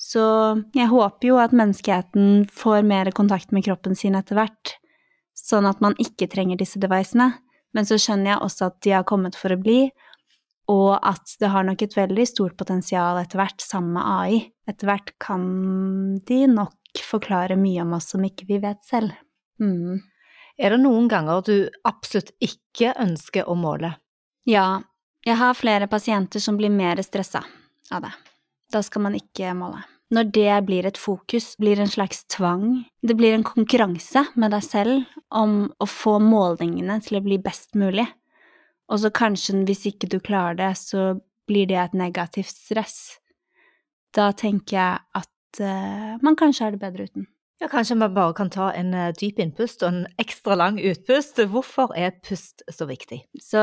Så 0.00 0.22
jeg 0.74 0.90
håper 0.90 1.28
jo 1.28 1.38
at 1.42 1.54
menneskeheten 1.54 2.46
får 2.54 2.86
mer 2.86 3.10
kontakt 3.14 3.54
med 3.54 3.66
kroppen 3.66 3.94
sin 3.98 4.18
etter 4.18 4.38
hvert, 4.38 4.74
sånn 5.38 5.68
at 5.70 5.82
man 5.82 5.94
ikke 6.02 6.28
trenger 6.30 6.58
disse 6.58 6.82
devicene. 6.82 7.32
Men 7.74 7.86
så 7.86 7.98
skjønner 7.98 8.32
jeg 8.32 8.42
også 8.46 8.70
at 8.70 8.78
de 8.82 8.94
har 8.96 9.06
kommet 9.06 9.38
for 9.38 9.54
å 9.54 9.58
bli, 9.60 9.84
og 10.70 10.92
at 10.98 11.34
det 11.42 11.50
har 11.50 11.66
nok 11.66 11.82
et 11.82 11.96
veldig 11.98 12.26
stort 12.30 12.54
potensial 12.58 13.18
etter 13.22 13.38
hvert, 13.42 13.62
sammen 13.62 13.94
med 13.98 14.06
AI. 14.06 14.38
Etter 14.70 14.90
hvert 14.90 15.14
kan 15.22 15.48
de 16.26 16.44
nok 16.50 17.02
forklare 17.06 17.58
mye 17.58 17.82
om 17.82 17.98
oss 17.98 18.10
som 18.14 18.26
ikke 18.26 18.46
vi 18.50 18.58
vet 18.62 18.82
selv. 18.86 19.14
Mm. 19.60 20.00
Er 20.60 20.74
det 20.74 20.80
noen 20.82 21.08
ganger 21.08 21.44
du 21.46 21.54
absolutt 21.88 22.32
ikke 22.42 22.94
ønsker 23.00 23.48
å 23.48 23.56
måle? 23.56 23.94
Ja, 24.48 24.82
jeg 25.24 25.36
har 25.36 25.56
flere 25.56 25.88
pasienter 25.88 26.40
som 26.40 26.56
blir 26.56 26.72
mer 26.72 27.00
stressa 27.04 27.44
av 27.92 28.04
det. 28.04 28.12
Da 28.72 28.82
skal 28.84 29.04
man 29.06 29.16
ikke 29.18 29.54
måle. 29.56 29.82
Når 30.10 30.30
det 30.34 30.54
blir 30.66 30.86
et 30.88 30.98
fokus, 30.98 31.52
blir 31.60 31.78
en 31.78 31.90
slags 31.90 32.24
tvang, 32.32 32.82
det 33.06 33.14
blir 33.14 33.36
en 33.36 33.46
konkurranse 33.46 34.24
med 34.34 34.50
deg 34.50 34.64
selv 34.66 35.20
om 35.30 35.68
å 35.78 35.86
få 35.86 36.16
målingene 36.24 36.96
til 37.04 37.20
å 37.20 37.24
bli 37.24 37.38
best 37.38 37.78
mulig. 37.78 38.08
Og 38.90 38.98
så 39.04 39.12
kanskje 39.14 39.60
hvis 39.68 39.86
ikke 39.92 40.10
du 40.10 40.18
klarer 40.18 40.58
det, 40.58 40.72
så 40.80 41.20
blir 41.46 41.68
det 41.70 41.78
et 41.78 41.94
negativt 41.94 42.50
stress. 42.50 43.20
Da 44.14 44.32
tenker 44.34 44.76
jeg 44.76 45.22
at 45.22 45.62
uh, 45.62 46.18
man 46.26 46.38
kanskje 46.38 46.66
har 46.66 46.74
det 46.74 46.82
bedre 46.82 47.06
uten. 47.06 47.28
Ja, 47.60 47.68
Kanskje 47.68 47.94
vi 47.94 48.06
bare 48.08 48.32
kan 48.32 48.48
ta 48.50 48.70
en 48.72 48.94
uh, 48.96 49.10
dyp 49.12 49.38
innpust 49.42 49.82
og 49.84 49.90
en 49.92 50.04
ekstra 50.22 50.54
lang 50.56 50.78
utpust. 50.80 51.42
Hvorfor 51.52 51.90
er 51.92 52.14
pust 52.24 52.62
så 52.72 52.86
viktig? 52.88 53.18
Så 53.36 53.60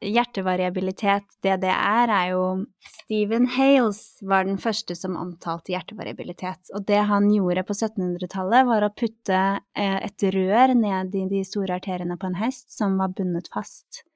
hjertevariabilitet, 0.00 1.26
det 1.44 1.58
det 1.60 1.74
er, 1.74 2.08
er 2.08 2.30
jo 2.30 2.46
Stephen 2.88 3.50
Hales 3.52 4.00
var 4.24 4.48
den 4.48 4.56
første 4.56 4.96
som 4.96 5.18
omtalte 5.20 5.74
hjertevariabilitet. 5.74 6.72
Og 6.72 6.86
det 6.88 7.02
han 7.10 7.28
gjorde 7.34 7.66
på 7.68 7.76
1700-tallet, 7.76 8.64
var 8.70 8.88
å 8.88 8.94
putte 8.96 9.42
uh, 9.60 9.98
et 10.00 10.26
rør 10.38 10.72
ned 10.80 11.12
i 11.12 11.26
de 11.34 11.44
store 11.44 11.76
arteriene 11.76 12.16
på 12.16 12.32
en 12.32 12.40
hest 12.40 12.72
som 12.72 12.96
var 12.96 13.12
bundet 13.12 13.52
fast. 13.52 14.06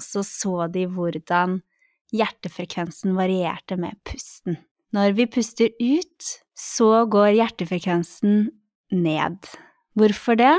Og 0.00 0.04
så 0.06 0.24
så 0.24 0.64
de 0.72 0.88
hvordan 0.88 1.60
hjertefrekvensen 2.16 3.20
varierte 3.20 3.76
med 3.76 4.00
pusten. 4.08 4.56
Når 4.96 5.12
vi 5.20 5.28
puster 5.28 5.76
ut, 5.76 6.32
så 6.56 7.04
går 7.12 7.36
hjertefrekvensen 7.36 8.48
ned. 8.92 9.38
Hvorfor 9.96 10.38
det? 10.40 10.56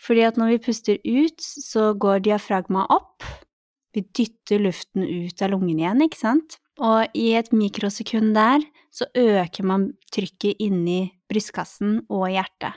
Fordi 0.00 0.24
at 0.26 0.38
når 0.40 0.54
vi 0.54 0.62
puster 0.66 1.00
ut, 1.04 1.40
så 1.40 1.92
går 1.96 2.24
diafragma 2.26 2.86
opp. 2.92 3.24
Vi 3.94 4.02
dytter 4.16 4.62
luften 4.64 5.04
ut 5.06 5.42
av 5.44 5.52
lungen 5.54 5.78
igjen, 5.78 6.02
ikke 6.04 6.20
sant? 6.20 6.58
Og 6.82 7.06
i 7.14 7.30
et 7.38 7.52
mikrosekund 7.54 8.34
der 8.34 8.64
så 8.94 9.06
øker 9.14 9.66
man 9.66 9.92
trykket 10.14 10.58
inni 10.62 11.12
brystkassen 11.30 12.00
og 12.10 12.26
hjertet. 12.32 12.74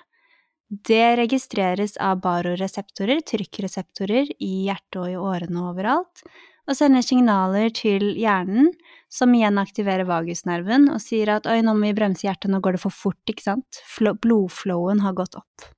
Det 0.67 1.15
registreres 1.15 1.95
av 2.03 2.19
baroreseptorer, 2.19 3.21
trykkreseptorer, 3.23 4.27
i 4.43 4.67
hjertet 4.67 4.99
og 4.99 5.10
i 5.10 5.15
årene 5.15 5.63
overalt, 5.69 6.23
og 6.67 6.75
sender 6.75 7.06
signaler 7.06 7.71
til 7.71 8.10
hjernen, 8.19 8.73
som 9.08 9.32
igjen 9.32 9.62
aktiverer 9.62 10.03
vagusnerven 10.10 10.89
og 10.91 10.99
sier 10.99 11.32
at 11.38 11.47
oi, 11.47 11.62
nå 11.63 11.71
må 11.77 11.88
vi 11.88 11.95
bremse 11.95 12.27
hjertet, 12.27 12.51
nå 12.51 12.60
går 12.60 12.75
det 12.75 12.84
for 12.84 12.91
fort, 12.91 13.21
ikke 13.32 13.45
sant, 13.45 13.80
blodflowen 14.19 14.99
har 15.06 15.15
gått 15.15 15.39
opp. 15.39 15.69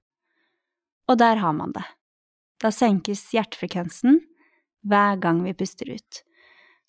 Og 1.10 1.22
der 1.22 1.38
har 1.42 1.54
man 1.54 1.76
det. 1.78 1.86
Da 2.60 2.74
senkes 2.74 3.28
hjertefrekvensen 3.34 4.20
hver 4.90 5.22
gang 5.22 5.44
vi 5.46 5.54
puster 5.54 5.94
ut. 5.94 6.24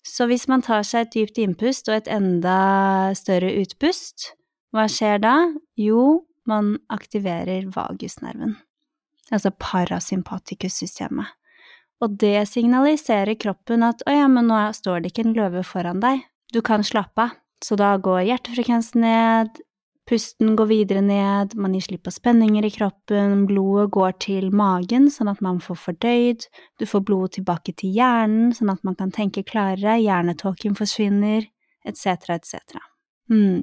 Så 0.01 0.25
hvis 0.25 0.47
man 0.49 0.65
tar 0.65 0.81
seg 0.87 1.05
et 1.05 1.13
dypt 1.13 1.37
innpust 1.37 1.89
og 1.91 1.99
et 1.99 2.09
enda 2.09 3.13
større 3.17 3.53
utpust, 3.61 4.31
hva 4.73 4.87
skjer 4.89 5.21
da? 5.21 5.35
Jo, 5.77 6.23
man 6.49 6.75
aktiverer 6.89 7.67
vagusnerven, 7.73 8.55
altså 9.31 9.51
parasympatikussystemet. 9.61 11.37
Og 12.01 12.17
det 12.21 12.47
signaliserer 12.49 13.37
kroppen 13.37 13.85
at 13.85 14.01
å 14.09 14.13
ja, 14.15 14.27
men 14.31 14.49
nå 14.49 14.61
står 14.73 15.03
det 15.03 15.11
ikke 15.11 15.27
en 15.27 15.35
løve 15.37 15.61
foran 15.67 16.01
deg, 16.01 16.23
du 16.53 16.61
kan 16.65 16.85
slappe 16.85 17.29
av. 17.29 17.37
Så 17.61 17.75
da 17.77 17.91
går 18.01 18.23
hjertefrekvensen 18.25 19.03
ned, 19.03 19.59
pusten 20.09 20.55
går 20.57 20.67
videre 20.71 21.01
ned, 21.05 21.53
man 21.55 21.75
gir 21.77 21.85
slipp 21.85 22.07
på 22.07 22.13
spenninger 22.15 22.65
i 22.65 22.71
kroppen, 22.73 23.45
blodet 23.45 23.91
går 23.93 24.15
til 24.25 24.49
magen 24.55 25.11
sånn 25.13 25.29
at 25.31 25.43
man 25.45 25.61
får 25.63 25.77
fordøyd, 25.83 26.47
du 26.81 26.87
får 26.89 27.03
blodet 27.07 27.37
tilbake 27.37 27.75
til 27.77 27.93
hjernen 27.95 28.49
sånn 28.57 28.73
at 28.73 28.81
man 28.87 28.97
kan 28.99 29.13
tenke 29.13 29.45
klarere, 29.47 29.99
hjernetåken 30.01 30.75
forsvinner, 30.79 31.45
etc., 31.87 32.33
etc. 32.35 32.81
Mm. 33.31 33.61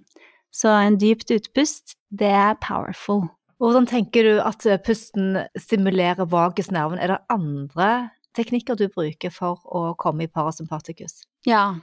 Så 0.55 0.71
en 0.73 0.99
dypt 1.01 1.31
utpust, 1.35 1.97
det 2.11 2.31
er 2.33 2.57
powerful. 2.63 3.27
Hvordan 3.59 3.89
tenker 3.91 4.25
du 4.25 4.39
at 4.41 4.65
pusten 4.87 5.43
stimulerer 5.59 6.29
vagusnerven? 6.31 7.01
Er 7.03 7.15
det 7.15 7.19
andre 7.33 7.91
teknikker 8.39 8.79
du 8.79 8.87
bruker 8.93 9.33
for 9.35 9.59
å 9.67 9.93
komme 9.99 10.27
i 10.27 10.31
parasympatikus? 10.31 11.25
Ja, 11.47 11.75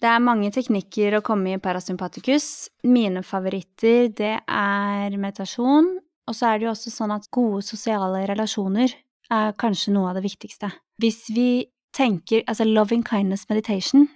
det 0.00 0.08
er 0.08 0.24
mange 0.24 0.50
teknikker 0.52 1.18
å 1.18 1.24
komme 1.24 1.54
i 1.54 1.60
parasympatikus. 1.62 2.68
Mine 2.88 3.22
favoritter, 3.24 4.10
det 4.12 4.34
er 4.40 5.16
meditasjon, 5.16 5.94
og 6.26 6.36
så 6.36 6.50
er 6.50 6.58
det 6.58 6.68
jo 6.68 6.74
også 6.74 6.92
sånn 6.92 7.14
at 7.14 7.28
gode 7.32 7.62
sosiale 7.64 8.24
relasjoner 8.28 8.92
er 9.32 9.56
kanskje 9.58 9.94
noe 9.94 10.10
av 10.10 10.18
det 10.18 10.26
viktigste. 10.26 10.70
Hvis 11.02 11.26
vi 11.32 11.66
tenker 11.96 12.44
altså 12.44 12.66
loving 12.68 13.04
kindness 13.06 13.46
meditation, 13.48 14.08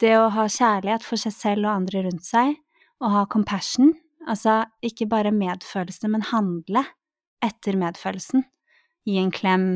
det 0.00 0.14
å 0.16 0.30
ha 0.32 0.46
kjærlighet 0.48 1.04
for 1.04 1.20
seg 1.20 1.34
selv 1.34 1.66
og 1.66 1.74
andre 1.74 2.04
rundt 2.06 2.26
seg, 2.26 2.54
og 3.00 3.14
ha 3.14 3.24
compassion, 3.32 3.94
altså 4.28 4.62
ikke 4.84 5.08
bare 5.10 5.32
medfølelse, 5.34 6.08
men 6.12 6.26
handle 6.30 6.84
etter 7.44 7.78
medfølelsen, 7.80 8.44
gi 9.08 9.16
en 9.20 9.32
klem, 9.32 9.66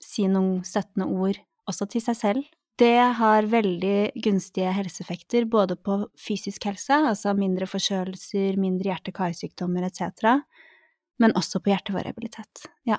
si 0.00 0.26
noen 0.30 0.62
støttende 0.64 1.10
ord, 1.10 1.40
også 1.68 1.88
til 1.90 2.04
seg 2.04 2.18
selv. 2.18 2.48
Det 2.80 2.96
har 3.18 3.48
veldig 3.50 4.12
gunstige 4.24 4.70
helseeffekter 4.72 5.44
både 5.50 5.76
på 5.76 5.98
fysisk 6.16 6.64
helse, 6.70 6.96
altså 7.10 7.34
mindre 7.36 7.68
forkjølelser, 7.68 8.56
mindre 8.60 8.94
hjerte-karsykdommer 8.94 9.84
etc., 9.90 10.38
men 11.20 11.34
også 11.36 11.60
på 11.60 11.74
hjertevariabilitet. 11.74 12.62
Ja. 12.88 12.96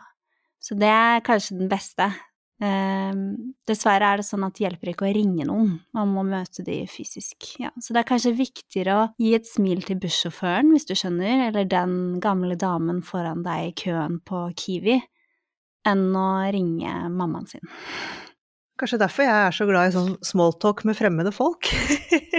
Så 0.62 0.76
det 0.78 0.92
er 0.94 1.24
kanskje 1.26 1.58
den 1.58 1.72
beste. 1.72 2.12
Um, 2.62 3.54
dessverre 3.66 4.06
er 4.06 4.20
det 4.22 4.28
sånn 4.28 4.44
at 4.46 4.54
det 4.54 4.68
hjelper 4.68 4.92
ikke 4.92 5.08
å 5.08 5.14
ringe 5.16 5.48
noen, 5.50 5.80
man 5.98 6.12
må 6.14 6.22
møte 6.28 6.62
de 6.62 6.84
fysisk. 6.86 7.56
Ja. 7.58 7.72
Så 7.82 7.96
det 7.96 8.04
er 8.04 8.10
kanskje 8.12 8.36
viktigere 8.38 8.98
å 9.00 9.08
gi 9.22 9.32
et 9.34 9.50
smil 9.50 9.82
til 9.88 9.98
bussjåføren, 10.04 10.70
hvis 10.76 10.86
du 10.86 10.94
skjønner, 10.94 11.48
eller 11.48 11.66
den 11.66 11.96
gamle 12.22 12.60
damen 12.62 13.02
foran 13.06 13.42
deg 13.48 13.72
i 13.72 13.74
køen 13.82 14.20
på 14.22 14.44
Kiwi, 14.62 15.00
enn 15.90 16.06
å 16.14 16.28
ringe 16.54 16.94
mammaen 17.10 17.50
sin. 17.50 17.66
Kanskje 18.78 19.02
derfor 19.02 19.26
jeg 19.26 19.48
er 19.48 19.58
så 19.58 19.66
glad 19.70 19.90
i 19.90 19.98
sånn 19.98 20.14
smalltalk 20.26 20.86
med 20.86 20.98
fremmede 20.98 21.34
folk. 21.34 21.70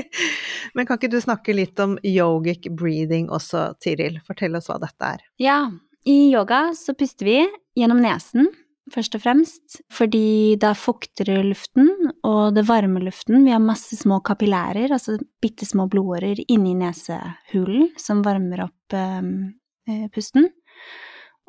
Men 0.74 0.86
kan 0.86 0.98
ikke 0.98 1.10
du 1.10 1.18
snakke 1.22 1.54
litt 1.54 1.78
om 1.82 1.98
yogic 2.06 2.70
breathing 2.78 3.26
også, 3.30 3.72
Tiril? 3.82 4.22
Fortell 4.26 4.54
oss 4.58 4.70
hva 4.70 4.78
dette 4.82 5.14
er. 5.16 5.26
Ja, 5.42 5.64
i 6.06 6.32
yoga 6.32 6.68
så 6.78 6.94
puster 6.98 7.26
vi 7.26 7.40
gjennom 7.78 8.02
nesen, 8.02 8.50
først 8.92 9.16
og 9.16 9.22
fremst, 9.24 9.80
fordi 9.92 10.56
da 10.60 10.72
fukter 10.78 11.30
luften, 11.46 11.90
og 12.26 12.54
det 12.56 12.66
varmer 12.68 13.04
luften. 13.04 13.42
Vi 13.46 13.54
har 13.54 13.62
masse 13.62 13.96
små 13.98 14.20
kapillærer, 14.24 14.92
altså 14.92 15.18
bitte 15.42 15.68
små 15.68 15.88
blodårer 15.90 16.42
inni 16.46 16.74
nesehulen 16.78 17.90
som 18.00 18.22
varmer 18.26 18.66
opp 18.68 18.96
eh, 18.96 20.06
pusten. 20.14 20.50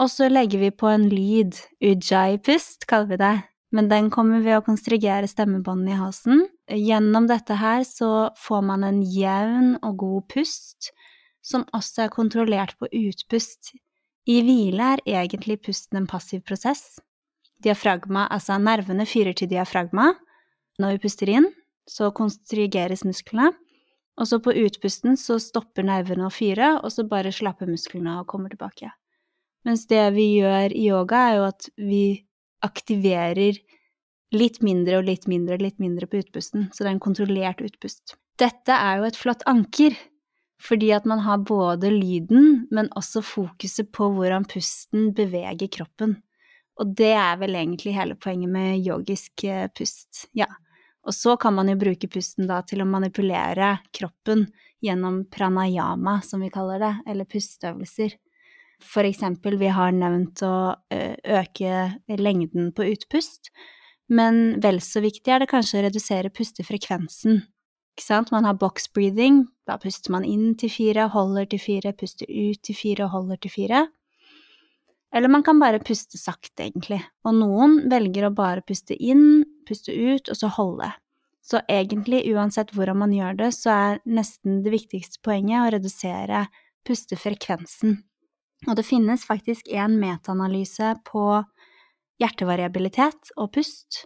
Og 0.01 0.09
så 0.09 0.29
legger 0.31 0.63
vi 0.63 0.71
på 0.73 0.89
en 0.89 1.05
lyd, 1.11 1.59
ujjayi-pust 1.83 2.87
kaller 2.89 3.11
vi 3.11 3.19
det, 3.21 3.35
men 3.73 3.89
den 3.89 4.09
kommer 4.13 4.41
ved 4.45 4.57
å 4.57 4.65
konstrigere 4.65 5.29
stemmebåndene 5.29 5.93
i 5.93 5.99
halsen. 6.01 6.43
Gjennom 6.69 7.27
dette 7.29 7.57
her 7.59 7.85
så 7.87 8.29
får 8.39 8.65
man 8.65 8.85
en 8.87 9.01
jevn 9.05 9.75
og 9.81 9.97
god 10.01 10.27
pust, 10.33 10.91
som 11.43 11.65
også 11.75 12.05
er 12.05 12.13
kontrollert 12.13 12.77
på 12.79 12.89
utpust. 12.89 13.73
I 14.29 14.39
hvile 14.45 14.93
er 14.93 15.03
egentlig 15.25 15.59
pusten 15.65 15.99
en 15.99 16.07
passiv 16.07 16.45
prosess. 16.47 17.01
Diafragma, 17.63 18.27
altså 18.31 18.57
nervene, 18.61 19.05
fyrer 19.09 19.35
til 19.37 19.49
diafragma. 19.51 20.11
Når 20.81 20.95
vi 20.95 21.03
puster 21.05 21.31
inn, 21.31 21.47
så 21.89 22.11
konstrigeres 22.15 23.05
musklene. 23.07 23.51
Og 24.19 24.29
så 24.29 24.37
på 24.43 24.53
utpusten 24.53 25.15
så 25.17 25.39
stopper 25.41 25.85
nervene 25.87 26.27
å 26.27 26.33
fyre, 26.33 26.75
og 26.83 26.91
så 26.93 27.05
bare 27.09 27.31
slapper 27.33 27.69
musklene 27.69 28.19
og 28.19 28.27
kommer 28.29 28.53
tilbake. 28.53 28.91
Mens 29.65 29.87
det 29.89 30.03
vi 30.13 30.27
gjør 30.37 30.75
i 30.75 30.89
yoga, 30.89 31.21
er 31.29 31.39
jo 31.39 31.45
at 31.47 31.69
vi 31.79 32.03
aktiverer 32.63 33.57
litt 34.33 34.59
mindre 34.65 34.99
og 34.99 35.07
litt 35.07 35.25
mindre 35.29 35.57
og 35.57 35.63
litt 35.65 35.79
mindre 35.81 36.09
på 36.09 36.19
utpusten, 36.21 36.67
så 36.73 36.83
det 36.83 36.91
er 36.91 36.95
en 36.95 37.03
kontrollert 37.03 37.63
utpust. 37.65 38.15
Dette 38.41 38.75
er 38.75 38.99
jo 38.99 39.07
et 39.07 39.17
flott 39.19 39.45
anker, 39.49 39.95
fordi 40.63 40.91
at 40.95 41.07
man 41.09 41.21
har 41.25 41.43
både 41.45 41.91
lyden, 41.93 42.67
men 42.73 42.89
også 42.97 43.21
fokuset 43.25 43.91
på 43.93 44.09
hvordan 44.15 44.47
pusten 44.49 45.11
beveger 45.15 45.69
kroppen. 45.73 46.17
Og 46.81 46.93
det 46.97 47.13
er 47.13 47.37
vel 47.41 47.57
egentlig 47.59 47.93
hele 47.95 48.17
poenget 48.17 48.49
med 48.53 48.81
yogisk 48.81 49.45
eh, 49.45 49.67
pust, 49.75 50.27
ja. 50.37 50.49
Og 51.03 51.13
så 51.13 51.35
kan 51.37 51.53
man 51.57 51.67
jo 51.67 51.75
bruke 51.77 52.07
pusten 52.07 52.47
da 52.47 52.61
til 52.63 52.81
å 52.81 52.87
manipulere 52.87 53.75
kroppen 53.91 54.45
gjennom 54.83 55.25
pranayama, 55.31 56.21
som 56.23 56.43
vi 56.43 56.51
kaller 56.53 56.79
det, 56.79 56.93
eller 57.11 57.27
pusteøvelser. 57.27 58.15
For 58.83 59.07
eksempel, 59.07 59.57
vi 59.59 59.71
har 59.71 59.91
nevnt 59.95 60.43
å 60.47 60.55
øke 60.91 62.17
lengden 62.19 62.71
på 62.75 62.87
utpust, 62.93 63.51
men 64.11 64.61
vel 64.63 64.79
så 64.83 65.03
viktig 65.03 65.31
er 65.31 65.43
det 65.43 65.51
kanskje 65.51 65.79
å 65.79 65.85
redusere 65.87 66.31
pustefrekvensen. 66.35 67.43
Ikke 67.93 68.05
sant? 68.05 68.31
Man 68.33 68.47
har 68.47 68.57
box 68.59 68.87
breathing, 68.91 69.43
da 69.69 69.77
puster 69.81 70.11
man 70.15 70.25
inn 70.25 70.55
til 70.59 70.71
fire, 70.73 71.07
holder 71.13 71.45
til 71.51 71.61
fire, 71.61 71.93
puster 71.93 72.27
ut 72.29 72.63
til 72.65 72.77
fire 72.77 73.05
og 73.05 73.13
holder 73.17 73.43
til 73.43 73.53
fire. 73.53 73.83
Eller 75.13 75.29
man 75.29 75.43
kan 75.45 75.59
bare 75.61 75.81
puste 75.83 76.17
sakte, 76.17 76.65
egentlig, 76.65 76.99
og 77.25 77.35
noen 77.37 77.83
velger 77.91 78.27
å 78.27 78.33
bare 78.33 78.63
puste 78.65 78.97
inn 78.97 79.43
puste 79.67 79.93
ut, 79.93 80.29
og 80.29 80.37
så 80.37 80.49
holde. 80.57 80.89
Så 81.43 81.59
egentlig, 81.71 82.23
uansett 82.33 82.71
hvordan 82.73 83.01
man 83.03 83.13
gjør 83.13 83.37
det, 83.41 83.51
så 83.55 83.73
er 83.73 84.01
nesten 84.07 84.61
det 84.63 84.73
viktigste 84.73 85.21
poenget 85.23 85.61
å 85.61 85.71
redusere 85.75 86.45
pustefrekvensen. 86.87 87.99
Og 88.67 88.77
det 88.79 88.87
finnes 88.87 89.25
faktisk 89.27 89.67
en 89.75 89.99
metaanalyse 89.99 90.95
på 91.07 91.27
hjertevariabilitet 92.21 93.33
og 93.35 93.51
pust 93.57 94.05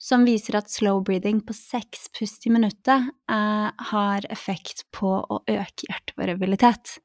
som 0.00 0.24
viser 0.24 0.56
at 0.56 0.72
slow 0.72 1.02
breathing 1.04 1.42
på 1.44 1.54
seks 1.56 2.08
pust 2.16 2.46
i 2.48 2.52
minuttet 2.52 3.10
eh, 3.30 3.68
har 3.92 4.26
effekt 4.32 4.86
på 4.96 5.12
å 5.20 5.40
øke 5.44 5.88
hjertevariabilitet. 5.88 6.96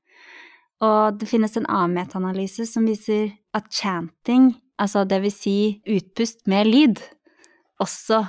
Og 0.83 1.19
det 1.19 1.29
finnes 1.29 1.55
en 1.57 1.67
annen 1.71 1.95
metaanalyse 1.95 2.65
som 2.67 2.87
viser 2.87 3.31
at 3.55 3.69
chanting, 3.71 4.51
altså 4.81 5.05
det 5.07 5.21
vil 5.23 5.33
si 5.33 5.57
utpust 5.87 6.43
med 6.51 6.67
lyd, 6.67 7.03
også 7.79 8.25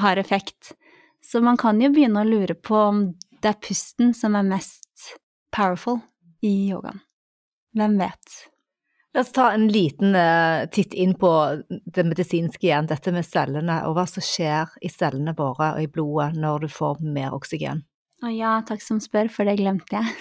har 0.00 0.20
effekt. 0.20 0.72
Så 1.20 1.42
man 1.44 1.58
kan 1.60 1.80
jo 1.80 1.90
begynne 1.92 2.22
å 2.22 2.28
lure 2.28 2.56
på 2.56 2.76
om 2.76 3.02
det 3.40 3.52
er 3.52 3.60
pusten 3.60 4.14
som 4.16 4.36
er 4.36 4.48
mest 4.48 5.12
powerful 5.54 6.00
i 6.44 6.70
yogaen. 6.70 7.02
Hvem 7.76 8.00
vet? 8.00 8.40
La 9.14 9.24
oss 9.24 9.32
ta 9.34 9.48
en 9.52 9.66
liten 9.68 10.14
uh, 10.14 10.66
titt 10.70 10.94
inn 10.94 11.16
på 11.18 11.30
det 11.68 12.04
medisinske 12.06 12.66
igjen, 12.66 12.86
dette 12.90 13.12
med 13.14 13.26
cellene, 13.26 13.80
og 13.88 13.96
hva 13.98 14.06
som 14.06 14.22
skjer 14.22 14.70
i 14.82 14.90
cellene 14.92 15.34
våre 15.38 15.72
og 15.74 15.82
i 15.82 15.90
blodet 15.90 16.36
når 16.38 16.66
du 16.66 16.68
får 16.70 17.02
mer 17.02 17.34
oksygen. 17.34 17.82
Å 18.22 18.30
ja, 18.30 18.58
takk 18.68 18.84
som 18.84 19.00
spør, 19.02 19.30
for 19.32 19.48
det 19.48 19.56
glemte 19.58 19.98
jeg. 19.98 20.14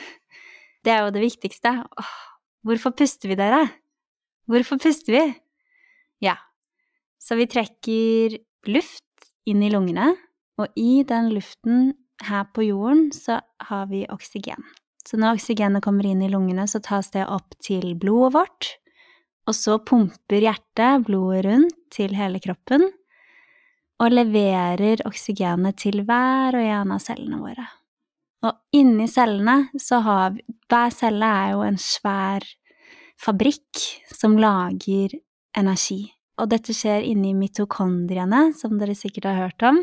Det 0.85 0.93
er 0.93 1.05
jo 1.05 1.13
det 1.15 1.23
viktigste. 1.23 1.73
Åh, 1.83 2.13
hvorfor 2.67 2.95
puster 2.95 3.31
vi, 3.31 3.37
dere? 3.39 3.65
Hvorfor 4.49 4.79
puster 4.81 5.15
vi? 5.15 5.23
Ja, 6.23 6.35
så 7.21 7.37
vi 7.39 7.47
trekker 7.51 8.37
luft 8.67 9.05
inn 9.49 9.63
i 9.63 9.71
lungene, 9.71 10.13
og 10.59 10.75
i 10.79 11.01
den 11.07 11.31
luften 11.35 11.93
her 12.27 12.47
på 12.51 12.65
jorden 12.67 13.09
så 13.15 13.39
har 13.69 13.87
vi 13.91 14.05
oksygen. 14.11 14.63
Så 15.07 15.17
når 15.19 15.37
oksygenet 15.37 15.83
kommer 15.83 16.07
inn 16.09 16.21
i 16.23 16.31
lungene, 16.31 16.67
så 16.67 16.81
tas 16.83 17.11
det 17.13 17.25
opp 17.27 17.55
til 17.63 17.93
blodet 17.99 18.33
vårt, 18.35 18.71
og 19.47 19.55
så 19.57 19.79
pumper 19.81 20.43
hjertet 20.43 21.05
blodet 21.07 21.45
rundt 21.47 21.77
til 21.95 22.13
hele 22.17 22.41
kroppen 22.43 22.89
og 23.99 24.13
leverer 24.13 25.01
oksygenet 25.07 25.79
til 25.81 26.03
hver 26.07 26.55
og 26.55 26.63
en 26.63 26.93
av 26.95 27.01
cellene 27.03 27.39
våre. 27.41 27.65
Og 28.45 28.77
inni 28.77 29.07
cellene 29.11 29.69
så 29.79 29.99
har 30.05 30.35
vi 30.35 30.45
Hver 30.69 30.93
celle 30.93 31.25
er 31.25 31.53
jo 31.55 31.63
en 31.65 31.79
svær 31.81 32.43
fabrikk 33.19 33.81
som 34.13 34.37
lager 34.39 35.15
energi. 35.57 36.03
Og 36.39 36.51
dette 36.51 36.75
skjer 36.77 37.07
inni 37.09 37.33
mitokondriene, 37.35 38.51
som 38.55 38.77
dere 38.79 38.93
sikkert 38.95 39.25
har 39.31 39.39
hørt 39.47 39.65
om. 39.65 39.81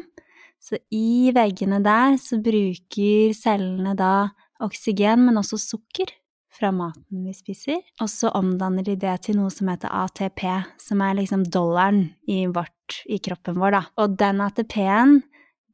Så 0.62 0.78
i 0.94 1.32
veggene 1.34 1.82
der 1.84 2.16
så 2.22 2.38
bruker 2.42 3.34
cellene 3.36 3.96
da 3.98 4.30
oksygen, 4.62 5.26
men 5.26 5.42
også 5.42 5.58
sukker 5.60 6.14
fra 6.56 6.70
maten 6.72 7.26
vi 7.26 7.34
spiser. 7.36 7.82
Og 8.00 8.08
så 8.08 8.30
omdanner 8.38 8.86
de 8.86 8.96
det 9.00 9.18
til 9.26 9.40
noe 9.40 9.52
som 9.52 9.68
heter 9.68 9.92
ATP, 9.92 10.46
som 10.80 11.02
er 11.04 11.18
liksom 11.18 11.44
dollaren 11.52 12.06
i, 12.30 12.46
vårt, 12.46 13.02
i 13.10 13.20
kroppen 13.22 13.58
vår, 13.60 13.76
da. 13.76 13.82
Og 14.00 14.16
den 14.22 14.40
ATP-en, 14.46 15.18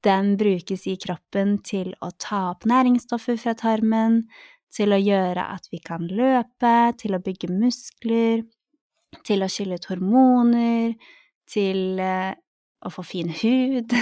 den 0.04 0.34
brukes 0.40 0.86
i 0.90 0.96
kroppen 1.00 1.58
til 1.66 1.92
å 2.02 2.10
ta 2.20 2.48
opp 2.52 2.66
næringsstoffer 2.68 3.38
fra 3.40 3.54
tarmen, 3.58 4.22
til 4.72 4.94
å 4.94 5.00
gjøre 5.00 5.44
at 5.54 5.68
vi 5.72 5.80
kan 5.84 6.06
løpe, 6.08 6.74
til 7.00 7.16
å 7.16 7.22
bygge 7.22 7.50
muskler, 7.52 8.44
til 9.26 9.44
å 9.44 9.50
skille 9.52 9.76
ut 9.76 9.88
hormoner, 9.90 10.94
til 11.48 12.00
eh, 12.00 12.32
å 12.82 12.92
få 12.92 13.04
fin 13.06 13.32
hud, 13.42 13.92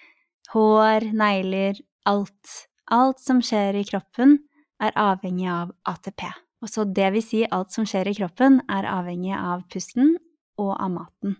hår, 0.54 1.10
negler, 1.16 1.80
alt. 2.08 2.56
Alt 2.90 3.20
som 3.22 3.42
skjer 3.44 3.76
i 3.78 3.84
kroppen, 3.86 4.38
er 4.80 4.96
avhengig 4.98 5.50
av 5.52 5.74
ATP. 5.90 6.24
Og 6.64 6.70
så 6.72 6.84
det 6.84 7.10
vil 7.14 7.24
si 7.24 7.44
alt 7.46 7.74
som 7.74 7.86
skjer 7.88 8.10
i 8.10 8.16
kroppen, 8.16 8.60
er 8.70 8.88
avhengig 8.88 9.36
av 9.36 9.62
pusten 9.72 10.16
og 10.60 10.74
av 10.76 10.90
maten. 10.94 11.36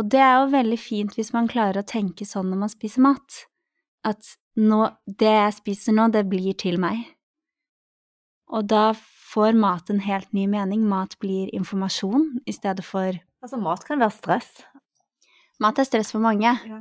Og 0.00 0.08
det 0.12 0.20
er 0.24 0.38
jo 0.40 0.52
veldig 0.52 0.78
fint 0.80 1.16
hvis 1.18 1.32
man 1.34 1.50
klarer 1.50 1.82
å 1.82 1.88
tenke 1.88 2.26
sånn 2.28 2.48
når 2.52 2.62
man 2.64 2.72
spiser 2.72 3.04
mat, 3.04 3.42
at 4.08 4.36
nå, 4.58 4.86
det 5.06 5.32
jeg 5.32 5.56
spiser 5.58 5.96
nå, 5.96 6.08
det 6.12 6.24
blir 6.30 6.56
til 6.58 6.78
meg. 6.80 7.04
Og 8.52 8.66
da 8.68 8.90
får 9.32 9.56
mat 9.56 9.90
en 9.92 10.02
helt 10.04 10.32
ny 10.36 10.46
mening. 10.50 10.84
Mat 10.88 11.16
blir 11.22 11.52
informasjon 11.56 12.42
i 12.44 12.54
stedet 12.56 12.84
for 12.84 13.20
Altså, 13.42 13.58
mat 13.58 13.82
kan 13.82 13.98
være 13.98 14.14
stress. 14.14 14.50
Mat 15.58 15.80
er 15.82 15.86
stress 15.88 16.12
for 16.14 16.22
mange. 16.22 16.46
Ja. 16.46 16.76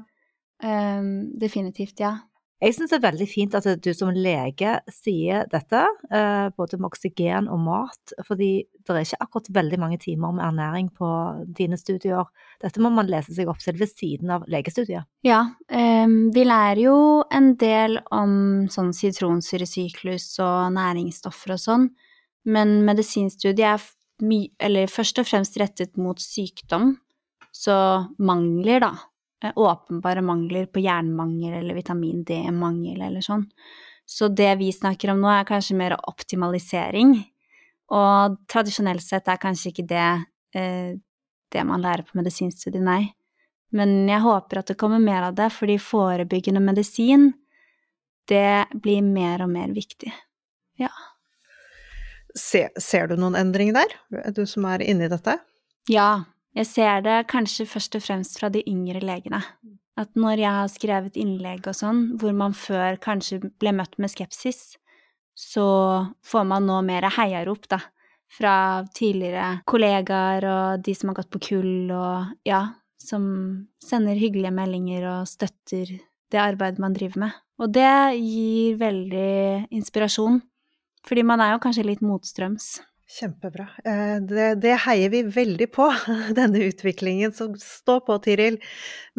Um, 0.61 1.31
definitivt, 1.41 1.97
ja. 2.03 2.19
Jeg 2.61 2.75
syns 2.77 2.91
det 2.91 2.97
er 2.99 3.07
veldig 3.07 3.25
fint 3.25 3.55
at 3.57 3.65
du 3.81 3.89
som 3.97 4.11
lege 4.13 4.75
sier 4.93 5.47
dette, 5.49 5.79
eh, 6.13 6.49
både 6.53 6.77
med 6.77 6.91
oksygen 6.91 7.47
og 7.49 7.57
mat, 7.65 8.13
fordi 8.27 8.51
det 8.85 8.93
er 8.93 9.01
ikke 9.01 9.19
akkurat 9.25 9.49
veldig 9.55 9.79
mange 9.81 9.97
timer 10.03 10.35
med 10.37 10.45
ernæring 10.45 10.91
på 10.93 11.09
dine 11.57 11.79
studier. 11.81 12.29
Dette 12.61 12.83
må 12.83 12.93
man 12.93 13.09
lese 13.09 13.33
seg 13.33 13.49
opp 13.49 13.63
til 13.63 13.79
ved 13.81 13.89
siden 13.89 14.29
av 14.37 14.45
legestudiet. 14.45 15.09
Ja, 15.25 15.41
um, 15.73 16.15
vi 16.35 16.45
lærer 16.45 16.83
jo 16.83 16.97
en 17.33 17.55
del 17.57 17.97
om 18.13 18.69
sånn 18.69 18.93
sitronsyresyklus 18.93 20.29
og 20.45 20.75
næringsstoffer 20.77 21.57
og 21.57 21.65
sånn, 21.65 21.89
men 22.45 22.83
medisinstudiet 22.85 23.67
er 23.73 23.91
my 24.21 24.43
eller 24.61 24.85
først 24.85 25.17
og 25.17 25.25
fremst 25.25 25.57
rettet 25.57 25.97
mot 25.97 26.21
sykdom, 26.21 26.99
så 27.51 28.05
mangler, 28.21 28.85
da 28.85 28.93
åpenbare 29.41 30.21
mangler 30.21 30.67
på 30.69 30.83
jernmangel 30.83 31.57
eller 31.59 31.77
vitamin 31.77 32.23
D-mangel 32.27 33.01
eller 33.01 33.25
sånn. 33.25 33.47
Så 34.05 34.27
det 34.27 34.55
vi 34.59 34.71
snakker 34.73 35.13
om 35.13 35.21
nå, 35.23 35.29
er 35.31 35.47
kanskje 35.47 35.77
mer 35.79 35.95
optimalisering. 36.09 37.15
Og 37.91 38.37
tradisjonelt 38.51 39.03
sett 39.03 39.29
er 39.31 39.39
kanskje 39.41 39.71
ikke 39.71 39.87
det 39.89 40.09
eh, 40.57 40.99
det 41.51 41.63
man 41.67 41.83
lærer 41.83 42.05
på 42.07 42.17
medisinstudiet, 42.19 42.83
nei. 42.83 43.11
Men 43.75 44.09
jeg 44.09 44.23
håper 44.23 44.61
at 44.61 44.71
det 44.71 44.79
kommer 44.79 44.99
mer 45.03 45.29
av 45.29 45.37
det, 45.37 45.49
fordi 45.55 45.77
forebyggende 45.81 46.63
medisin, 46.63 47.31
det 48.31 48.67
blir 48.83 49.03
mer 49.03 49.43
og 49.45 49.51
mer 49.51 49.71
viktig. 49.75 50.11
Ja. 50.79 50.91
Se, 52.35 52.67
ser 52.79 53.11
du 53.11 53.17
noen 53.19 53.35
endring 53.39 53.73
der, 53.75 53.91
du 54.31 54.43
som 54.47 54.67
er 54.71 54.83
inne 54.83 55.07
i 55.07 55.11
dette? 55.11 55.37
Ja, 55.91 56.23
jeg 56.57 56.67
ser 56.67 57.03
det 57.05 57.17
kanskje 57.31 57.67
først 57.69 57.95
og 57.95 58.03
fremst 58.03 58.39
fra 58.39 58.49
de 58.51 58.63
yngre 58.67 59.01
legene. 59.03 59.39
At 59.99 60.11
når 60.19 60.41
jeg 60.41 60.57
har 60.57 60.69
skrevet 60.71 61.17
innlegg 61.19 61.67
og 61.69 61.77
sånn, 61.77 62.03
hvor 62.19 62.35
man 62.35 62.55
før 62.57 62.99
kanskje 63.01 63.41
ble 63.61 63.73
møtt 63.75 63.97
med 64.01 64.11
skepsis, 64.11 64.75
så 65.37 65.65
får 66.27 66.47
man 66.47 66.67
nå 66.67 66.81
mer 66.87 67.07
heiarop, 67.17 67.67
da. 67.71 67.79
Fra 68.31 68.83
tidligere 68.95 69.61
kollegaer 69.67 70.45
og 70.47 70.83
de 70.85 70.93
som 70.95 71.11
har 71.11 71.17
gått 71.19 71.31
på 71.33 71.41
kull 71.49 71.91
og 71.91 72.29
ja, 72.47 72.61
som 72.95 73.25
sender 73.83 74.15
hyggelige 74.15 74.53
meldinger 74.55 75.07
og 75.09 75.27
støtter 75.27 75.97
det 76.31 76.39
arbeidet 76.39 76.79
man 76.79 76.95
driver 76.95 77.25
med. 77.25 77.41
Og 77.59 77.73
det 77.75 78.15
gir 78.15 78.79
veldig 78.79 79.67
inspirasjon, 79.75 80.39
fordi 81.07 81.25
man 81.27 81.43
er 81.43 81.55
jo 81.55 81.63
kanskje 81.65 81.85
litt 81.89 82.05
motstrøms. 82.05 82.77
Kjempebra. 83.11 83.67
Eh, 83.85 84.17
det, 84.23 84.47
det, 84.63 84.77
heier 84.85 85.11
vi 85.11 85.21
veldig 85.23 85.67
på, 85.73 85.89
denne 86.39 86.63
utviklingen. 86.69 87.33
Så 87.35 87.49
stå 87.59 87.99
på, 88.07 88.17
Tiril. 88.23 88.59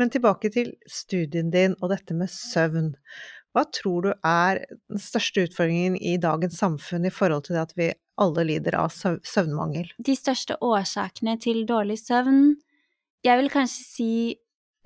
Men 0.00 0.12
tilbake 0.12 0.52
til 0.54 0.74
studien 0.88 1.52
din 1.52 1.76
og 1.80 1.92
dette 1.92 2.16
med 2.16 2.32
søvn. 2.32 2.92
Hva 3.52 3.66
tror 3.68 4.06
du 4.06 4.12
er 4.24 4.62
den 4.88 5.00
største 5.02 5.44
utfordringen 5.44 5.98
i 6.00 6.16
dagens 6.20 6.56
samfunn 6.62 7.04
i 7.04 7.12
forhold 7.12 7.44
til 7.46 7.58
det 7.58 7.64
at 7.66 7.74
vi 7.76 7.88
alle 8.22 8.46
lider 8.48 8.78
av 8.80 8.94
søvnmangel? 8.94 9.90
De 10.00 10.14
største 10.16 10.56
årsakene 10.64 11.36
til 11.40 11.66
dårlig 11.68 11.98
søvn 12.00 12.54
Jeg 13.22 13.38
vil 13.38 13.52
kanskje 13.52 13.84
si 13.84 14.14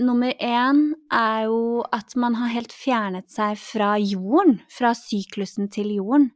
nummer 0.02 0.34
én 0.42 0.80
er 1.14 1.46
jo 1.46 1.84
at 1.94 2.16
man 2.18 2.34
har 2.40 2.50
helt 2.52 2.74
fjernet 2.74 3.30
seg 3.32 3.54
fra 3.56 3.94
jorden, 4.02 4.58
fra 4.68 4.90
syklusen 4.98 5.70
til 5.72 5.94
jorden 5.94 6.32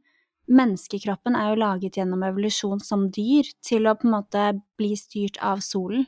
menneskekroppen 0.51 1.35
er 1.37 1.51
jo 1.51 1.61
laget 1.61 1.97
gjennom 1.97 2.23
evolusjon 2.27 2.81
som 2.83 3.07
dyr 3.13 3.47
til 3.63 3.87
å 3.87 3.95
på 3.97 4.07
en 4.07 4.15
måte 4.17 4.45
bli 4.79 4.93
styrt 4.99 5.39
av 5.43 5.63
solen. 5.65 6.05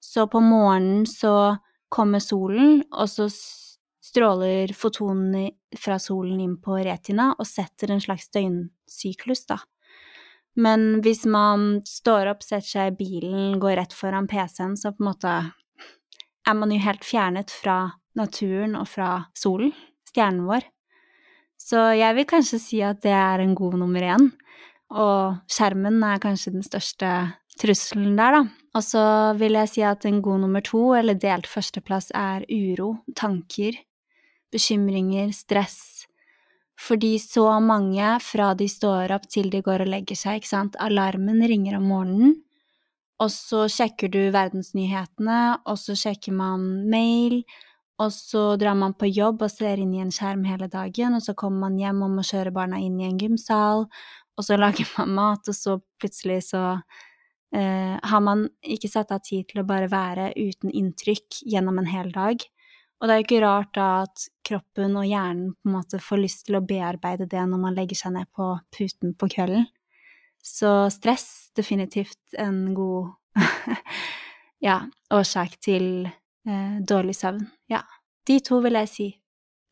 Så 0.00 0.26
på 0.32 0.40
morgenen 0.42 1.06
så 1.08 1.56
kommer 1.92 2.22
solen, 2.24 2.82
og 2.90 3.10
så 3.10 3.28
stråler 4.10 4.72
fotonene 4.74 5.50
fra 5.78 5.98
solen 6.02 6.40
inn 6.42 6.56
på 6.62 6.78
retina 6.82 7.30
og 7.36 7.46
setter 7.46 7.92
en 7.92 8.02
slags 8.02 8.30
døgnsyklus, 8.34 9.44
da. 9.50 9.60
Men 10.58 10.98
hvis 11.04 11.24
man 11.30 11.78
står 11.86 12.32
opp, 12.32 12.42
setter 12.42 12.66
seg 12.66 12.92
i 12.92 12.96
bilen, 12.98 13.60
går 13.62 13.76
rett 13.78 13.94
foran 13.94 14.26
PC-en, 14.30 14.74
så 14.76 14.90
på 14.94 15.04
en 15.04 15.10
måte 15.12 15.34
er 16.48 16.56
man 16.58 16.72
jo 16.74 16.80
helt 16.82 17.06
fjernet 17.06 17.52
fra 17.54 17.84
naturen 18.18 18.74
og 18.80 18.88
fra 18.90 19.12
solen, 19.38 19.70
stjernen 20.10 20.48
vår. 20.48 20.66
Så 21.60 21.82
jeg 21.98 22.16
vil 22.16 22.28
kanskje 22.28 22.58
si 22.62 22.80
at 22.84 23.02
det 23.04 23.12
er 23.12 23.42
en 23.42 23.54
god 23.58 23.76
nummer 23.82 24.06
én. 24.16 24.30
Og 24.90 25.36
skjermen 25.50 26.00
er 26.02 26.22
kanskje 26.22 26.54
den 26.56 26.64
største 26.66 27.10
trusselen 27.60 28.16
der, 28.18 28.38
da. 28.38 28.42
Og 28.74 28.84
så 28.86 29.04
vil 29.38 29.58
jeg 29.58 29.70
si 29.70 29.84
at 29.86 30.06
en 30.08 30.22
god 30.24 30.40
nummer 30.46 30.64
to, 30.64 30.94
eller 30.96 31.18
delt 31.20 31.46
førsteplass, 31.50 32.10
er 32.16 32.46
uro, 32.48 32.94
tanker, 33.18 33.76
bekymringer, 34.50 35.34
stress. 35.36 36.06
Fordi 36.80 37.18
så 37.20 37.44
mange, 37.60 38.14
fra 38.24 38.54
de 38.56 38.66
står 38.70 39.12
opp 39.12 39.26
til 39.28 39.50
de 39.52 39.60
går 39.62 39.84
og 39.84 39.90
legger 39.92 40.16
seg, 40.16 40.40
ikke 40.40 40.54
sant, 40.54 40.78
alarmen 40.80 41.42
ringer 41.44 41.76
om 41.76 41.90
morgenen, 41.92 42.38
og 43.20 43.28
så 43.34 43.66
sjekker 43.68 44.08
du 44.08 44.22
verdensnyhetene, 44.32 45.40
og 45.68 45.76
så 45.76 45.96
sjekker 45.98 46.32
man 46.32 46.64
mail, 46.88 47.42
og 48.00 48.12
så 48.14 48.44
drar 48.56 48.76
man 48.78 48.94
på 48.96 49.10
jobb 49.10 49.42
og 49.44 49.52
ser 49.52 49.80
inn 49.82 49.92
i 49.92 50.00
en 50.00 50.12
skjerm 50.14 50.46
hele 50.48 50.70
dagen, 50.72 51.16
og 51.16 51.24
så 51.24 51.34
kommer 51.36 51.66
man 51.68 51.78
hjem 51.80 52.00
og 52.06 52.14
må 52.16 52.24
kjøre 52.24 52.54
barna 52.54 52.80
inn 52.80 52.96
i 53.00 53.08
en 53.08 53.18
gymsal, 53.20 53.86
og 54.36 54.46
så 54.46 54.56
lager 54.62 54.88
man 54.96 55.12
mat, 55.18 55.50
og 55.50 55.56
så 55.56 55.76
plutselig 56.00 56.40
så 56.48 56.62
eh, 57.56 57.96
har 58.00 58.24
man 58.24 58.46
ikke 58.64 58.90
satt 58.92 59.12
av 59.12 59.20
tid 59.26 59.50
til 59.50 59.62
å 59.62 59.68
bare 59.68 59.90
være 59.92 60.30
uten 60.38 60.72
inntrykk 60.72 61.42
gjennom 61.52 61.82
en 61.82 61.90
hel 61.90 62.08
dag. 62.14 62.40
Og 63.00 63.08
det 63.08 63.14
er 63.14 63.20
jo 63.20 63.26
ikke 63.28 63.44
rart 63.44 63.70
da 63.76 63.88
at 64.04 64.26
kroppen 64.44 64.96
og 65.00 65.06
hjernen 65.08 65.52
på 65.56 65.70
en 65.70 65.76
måte 65.78 66.00
får 66.04 66.20
lyst 66.20 66.42
til 66.48 66.58
å 66.58 66.64
bearbeide 66.64 67.28
det 67.30 67.44
når 67.48 67.62
man 67.62 67.76
legger 67.76 67.96
seg 67.96 68.12
ned 68.16 68.28
på 68.36 68.52
puten 68.76 69.14
på 69.16 69.28
kvelden. 69.32 69.68
Så 70.40 70.88
stress 70.92 71.48
definitivt 71.56 72.36
en 72.40 72.74
god 72.76 73.12
ja, 74.68 74.82
årsak 75.12 75.56
til 75.64 76.08
eh, 76.08 76.76
dårlig 76.84 77.16
søvn. 77.16 77.48
Ja. 77.70 77.84
De 78.28 78.38
to 78.44 78.60
vil 78.64 78.76
jeg 78.82 78.90
si 78.90 79.08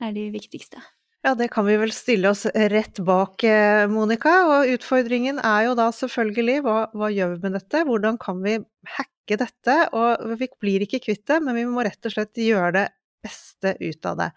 er 0.02 0.14
de 0.14 0.28
viktigste. 0.34 0.80
Ja, 1.26 1.32
det 1.34 1.48
kan 1.50 1.66
vi 1.66 1.74
vel 1.80 1.90
stille 1.92 2.30
oss 2.30 2.44
rett 2.46 3.00
bak, 3.04 3.42
eh, 3.44 3.84
Monica. 3.90 4.34
Og 4.46 4.70
utfordringen 4.76 5.40
er 5.42 5.66
jo 5.66 5.74
da 5.78 5.88
selvfølgelig 5.94 6.60
hva, 6.62 6.76
hva 6.94 7.08
gjør 7.10 7.34
vi 7.34 7.40
med 7.42 7.56
dette? 7.58 7.82
Hvordan 7.88 8.20
kan 8.22 8.38
vi 8.44 8.54
hacke 8.94 9.40
dette? 9.40 9.76
Og 9.98 10.38
vi 10.38 10.48
blir 10.62 10.86
ikke 10.86 11.02
kvitt 11.08 11.26
det, 11.26 11.40
men 11.42 11.58
vi 11.58 11.66
må 11.66 11.82
rett 11.86 12.06
og 12.06 12.14
slett 12.14 12.38
gjøre 12.38 12.70
det 12.78 12.86
beste 13.26 13.74
ut 13.82 14.06
av 14.06 14.20
det. 14.20 14.28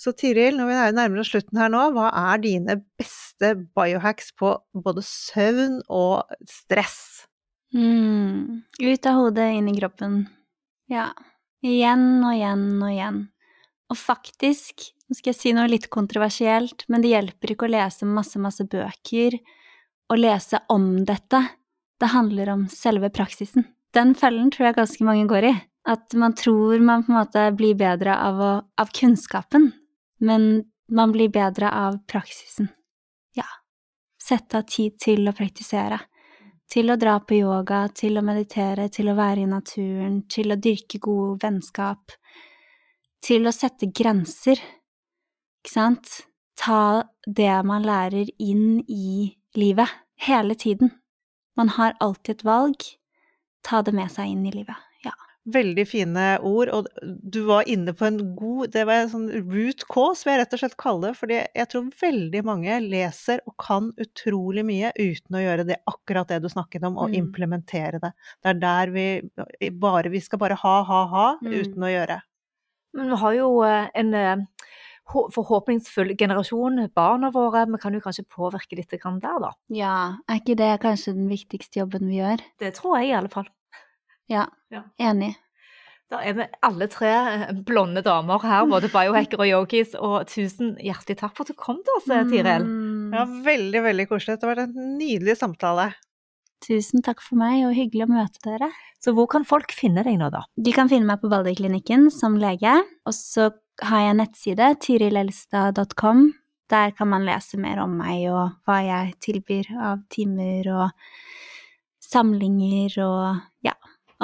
Så 0.00 0.14
Tiril, 0.16 0.56
når 0.56 0.70
vi 0.70 0.78
er 0.80 0.96
nærmere 0.96 1.26
slutten 1.28 1.60
her 1.60 1.68
nå, 1.72 1.82
hva 1.92 2.08
er 2.32 2.40
dine 2.40 2.78
beste 2.96 3.52
biohacks 3.76 4.32
på 4.40 4.56
både 4.72 5.04
søvn 5.04 5.82
og 5.92 6.32
stress? 6.48 7.28
Mm. 7.76 8.64
Ut 8.80 9.10
av 9.10 9.20
hodet, 9.20 9.50
inn 9.58 9.68
i 9.68 9.76
kroppen. 9.76 10.22
Ja. 10.88 11.10
Igjen 11.64 12.20
og 12.20 12.34
igjen 12.34 12.66
og 12.82 12.90
igjen. 12.92 13.20
Og 13.92 13.96
faktisk, 13.96 14.90
nå 15.08 15.16
skal 15.16 15.32
jeg 15.32 15.38
si 15.38 15.52
noe 15.56 15.70
litt 15.70 15.88
kontroversielt, 15.92 16.84
men 16.92 17.04
det 17.04 17.14
hjelper 17.14 17.54
ikke 17.54 17.68
å 17.68 17.72
lese 17.72 18.08
masse, 18.08 18.40
masse 18.40 18.66
bøker 18.68 19.38
og 20.12 20.20
lese 20.20 20.60
om 20.72 20.90
dette. 21.08 21.40
Det 22.00 22.10
handler 22.12 22.52
om 22.52 22.66
selve 22.72 23.08
praksisen. 23.14 23.68
Den 23.94 24.12
fellen 24.18 24.50
tror 24.52 24.68
jeg 24.68 24.78
ganske 24.80 25.06
mange 25.06 25.28
går 25.30 25.48
i. 25.48 25.54
At 25.88 26.16
man 26.16 26.34
tror 26.36 26.80
man 26.80 27.04
på 27.04 27.12
en 27.12 27.18
måte 27.20 27.44
blir 27.56 27.76
bedre 27.76 28.16
av, 28.16 28.40
å, 28.40 28.52
av 28.80 28.92
kunnskapen, 28.96 29.70
men 30.24 30.64
man 30.88 31.12
blir 31.12 31.32
bedre 31.32 31.70
av 31.70 32.00
praksisen. 32.08 32.70
Ja. 33.36 33.46
Sette 34.20 34.60
av 34.60 34.68
tid 34.68 34.96
til 35.00 35.28
å 35.28 35.36
praktisere. 35.36 36.00
Til 36.74 36.90
å 36.90 36.96
dra 36.98 37.20
på 37.22 37.36
yoga, 37.38 37.84
til 37.94 38.18
å 38.18 38.22
meditere, 38.26 38.88
til 38.90 39.12
å 39.12 39.14
være 39.14 39.44
i 39.44 39.50
naturen, 39.50 40.24
til 40.26 40.50
å 40.50 40.58
dyrke 40.58 40.98
gode 40.98 41.36
vennskap. 41.44 42.16
Til 43.22 43.46
å 43.46 43.52
sette 43.54 43.92
grenser, 43.94 44.58
ikke 45.62 45.70
sant? 45.70 46.16
Ta 46.58 47.04
det 47.26 47.54
man 47.66 47.86
lærer 47.86 48.26
inn 48.42 48.80
i 48.90 49.36
livet, 49.54 49.90
hele 50.26 50.58
tiden. 50.58 50.90
Man 51.54 51.70
har 51.76 51.94
alltid 52.02 52.40
et 52.40 52.44
valg. 52.48 52.88
Ta 53.62 53.82
det 53.86 53.94
med 53.94 54.10
seg 54.10 54.34
inn 54.34 54.42
i 54.50 54.54
livet. 54.54 54.93
Veldig 55.44 55.84
fine 55.84 56.26
ord, 56.40 56.70
og 56.72 56.86
du 57.04 57.42
var 57.44 57.66
inne 57.68 57.92
på 57.92 58.06
en 58.06 58.16
god 58.32 58.70
Det 58.72 58.86
var 58.88 59.02
en 59.02 59.10
sånn 59.12 59.26
root 59.50 59.82
cause, 59.92 60.24
vil 60.24 60.32
jeg 60.32 60.40
rett 60.40 60.54
og 60.56 60.62
slett 60.62 60.76
kalle 60.80 61.10
det. 61.10 61.18
fordi 61.18 61.40
jeg 61.42 61.68
tror 61.68 61.90
veldig 62.00 62.42
mange 62.48 62.78
leser 62.80 63.42
og 63.44 63.56
kan 63.60 63.90
utrolig 64.00 64.64
mye 64.64 64.94
uten 64.96 65.36
å 65.36 65.42
gjøre 65.42 65.66
det 65.68 65.82
akkurat 65.90 66.32
det 66.32 66.40
du 66.40 66.48
snakket 66.48 66.86
om, 66.88 66.96
og 66.96 67.12
mm. 67.12 67.18
implementere 67.20 68.00
det. 68.00 68.14
Det 68.40 68.54
er 68.54 68.62
der 68.62 68.94
vi 68.94 69.06
bare 69.84 70.12
Vi 70.14 70.22
skal 70.24 70.40
bare 70.40 70.56
ha, 70.56 70.76
ha, 70.88 71.02
ha, 71.12 71.26
mm. 71.42 71.52
uten 71.52 71.84
å 71.84 71.92
gjøre. 71.92 72.18
Men 72.94 73.10
vi 73.10 73.20
har 73.20 73.36
jo 73.36 73.48
eh, 73.66 73.90
en 74.00 74.14
eh, 74.14 74.70
forhåpningsfull 75.12 76.14
generasjon, 76.16 76.86
barna 76.94 77.30
våre. 77.34 77.66
Vi 77.68 77.80
kan 77.82 77.96
jo 77.96 78.00
kanskje 78.00 78.24
påvirke 78.24 78.78
litt 78.78 78.94
der, 78.94 79.40
da. 79.42 79.52
Ja, 79.68 79.96
er 80.24 80.40
ikke 80.40 80.56
det 80.56 80.72
kanskje 80.84 81.16
den 81.18 81.28
viktigste 81.28 81.82
jobben 81.82 82.08
vi 82.08 82.22
gjør? 82.22 82.44
Det 82.62 82.72
tror 82.78 82.98
jeg 83.00 83.10
i 83.10 83.18
alle 83.18 83.32
fall. 83.32 83.50
Ja, 84.30 84.48
ja. 84.72 84.84
enig. 84.98 85.34
Da 86.12 86.20
er 86.20 86.36
vi 86.36 86.46
alle 86.62 86.86
tre 86.92 87.10
eh, 87.10 87.52
blonde 87.66 88.02
damer 88.04 88.42
her, 88.44 88.66
både 88.70 88.90
biohacker 88.92 89.40
og 89.40 89.48
yogis, 89.48 89.94
og 89.96 90.28
tusen 90.30 90.74
hjertelig 90.82 91.18
takk 91.20 91.34
for 91.34 91.46
at 91.46 91.54
du 91.54 91.58
kom 91.58 91.80
til 91.84 91.96
oss, 91.98 92.10
eh, 92.12 92.26
Tiril. 92.28 92.66
Mm. 92.68 93.14
Ja, 93.16 93.24
veldig, 93.46 93.84
veldig 93.88 94.08
koselig. 94.10 94.36
Det 94.38 94.46
har 94.46 94.54
vært 94.54 94.66
en 94.68 94.98
nydelig 95.00 95.38
samtale. 95.40 95.92
Tusen 96.64 97.04
takk 97.04 97.20
for 97.24 97.40
meg, 97.40 97.64
og 97.66 97.76
hyggelig 97.76 98.06
å 98.06 98.12
møte 98.12 98.40
dere. 98.46 98.70
Så 99.02 99.12
hvor 99.16 99.28
kan 99.32 99.44
folk 99.48 99.74
finne 99.76 100.04
deg 100.06 100.16
nå, 100.20 100.30
da? 100.32 100.44
De 100.56 100.72
kan 100.76 100.88
finne 100.92 101.08
meg 101.08 101.20
på 101.20 101.28
Balderklinikken 101.32 102.08
som 102.14 102.38
lege, 102.40 102.78
og 103.04 103.16
så 103.16 103.50
har 103.84 104.04
jeg 104.04 104.14
en 104.14 104.20
nettside, 104.22 104.70
tyrilelstad.com. 104.84 106.26
Der 106.72 106.94
kan 106.96 107.10
man 107.10 107.26
lese 107.26 107.58
mer 107.60 107.82
om 107.82 107.98
meg 107.98 108.28
og 108.32 108.54
hva 108.64 108.78
jeg 108.80 109.16
tilbyr 109.24 109.72
av 109.76 110.04
timer 110.12 110.70
og 110.72 110.86
samlinger 112.04 112.96
og 113.04 113.42
ja, 113.66 113.74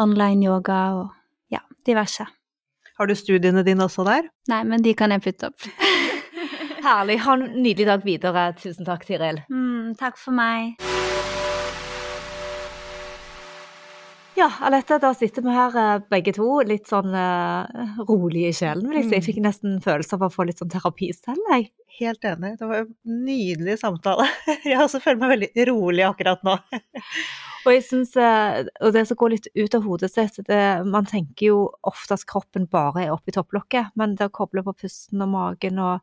online 0.00 0.48
yoga 0.48 0.82
og 0.98 1.08
ja, 1.52 1.62
diverse. 1.86 2.26
Har 3.00 3.08
du 3.08 3.16
studiene 3.16 3.64
dine 3.64 3.86
også 3.86 4.04
der? 4.08 4.28
Nei, 4.52 4.62
men 4.68 4.84
de 4.84 4.94
kan 4.96 5.12
jeg 5.14 5.24
putte 5.24 5.52
opp. 5.52 5.68
Herlig. 6.84 7.20
Ha 7.24 7.36
en 7.36 7.46
nydelig 7.60 7.88
dag 7.88 8.04
videre. 8.04 8.50
Tusen 8.60 8.88
takk, 8.88 9.04
Tiril. 9.08 9.42
Mm, 9.52 9.96
takk 10.00 10.20
for 10.20 10.36
meg. 10.36 10.89
Ja, 14.40 14.46
Alette, 14.60 14.96
da 14.96 15.10
sitter 15.12 15.44
vi 15.44 15.52
her 15.52 15.74
eh, 15.76 16.02
begge 16.08 16.32
to 16.32 16.46
litt 16.64 16.86
sånn 16.88 17.12
uh, 17.12 17.66
rolig 18.08 18.46
i 18.48 18.52
sjelen, 18.56 18.86
vil 18.88 18.96
jeg 18.96 19.04
si. 19.04 19.14
Jeg 19.18 19.24
fikk 19.26 19.40
mm. 19.42 19.44
nesten 19.44 19.74
følelse 19.84 20.16
av 20.16 20.24
å 20.24 20.30
få 20.32 20.46
litt 20.48 20.62
sånn 20.62 20.70
terapi 20.72 21.10
selv, 21.12 21.42
jeg. 21.52 21.66
Helt 21.98 22.24
enig. 22.24 22.54
Det 22.56 22.68
var 22.70 22.86
en 22.86 23.18
nydelig 23.26 23.76
samtale. 23.82 24.24
Jeg 24.70 24.78
også 24.80 25.02
føler 25.04 25.20
meg 25.20 25.32
veldig 25.34 25.66
rolig 25.68 26.06
akkurat 26.06 26.46
nå. 26.46 26.56
Og 27.66 27.74
jeg 27.74 27.82
synes, 27.84 28.14
eh, 28.16 28.62
og 28.80 28.94
det 28.96 29.02
som 29.10 29.18
går 29.20 29.34
litt 29.34 29.50
ut 29.52 29.74
av 29.76 29.84
hodet 29.84 30.08
sitt 30.08 30.38
det, 30.46 30.60
Man 30.88 31.04
tenker 31.04 31.50
jo 31.50 31.58
ofte 31.84 32.16
at 32.16 32.24
kroppen 32.24 32.64
bare 32.72 33.02
er 33.04 33.12
oppi 33.12 33.34
topplokket, 33.36 33.92
men 34.00 34.14
det 34.16 34.30
å 34.30 34.32
koble 34.32 34.64
på 34.64 34.78
pusten 34.86 35.20
og 35.20 35.28
magen 35.34 35.82
og 35.84 36.00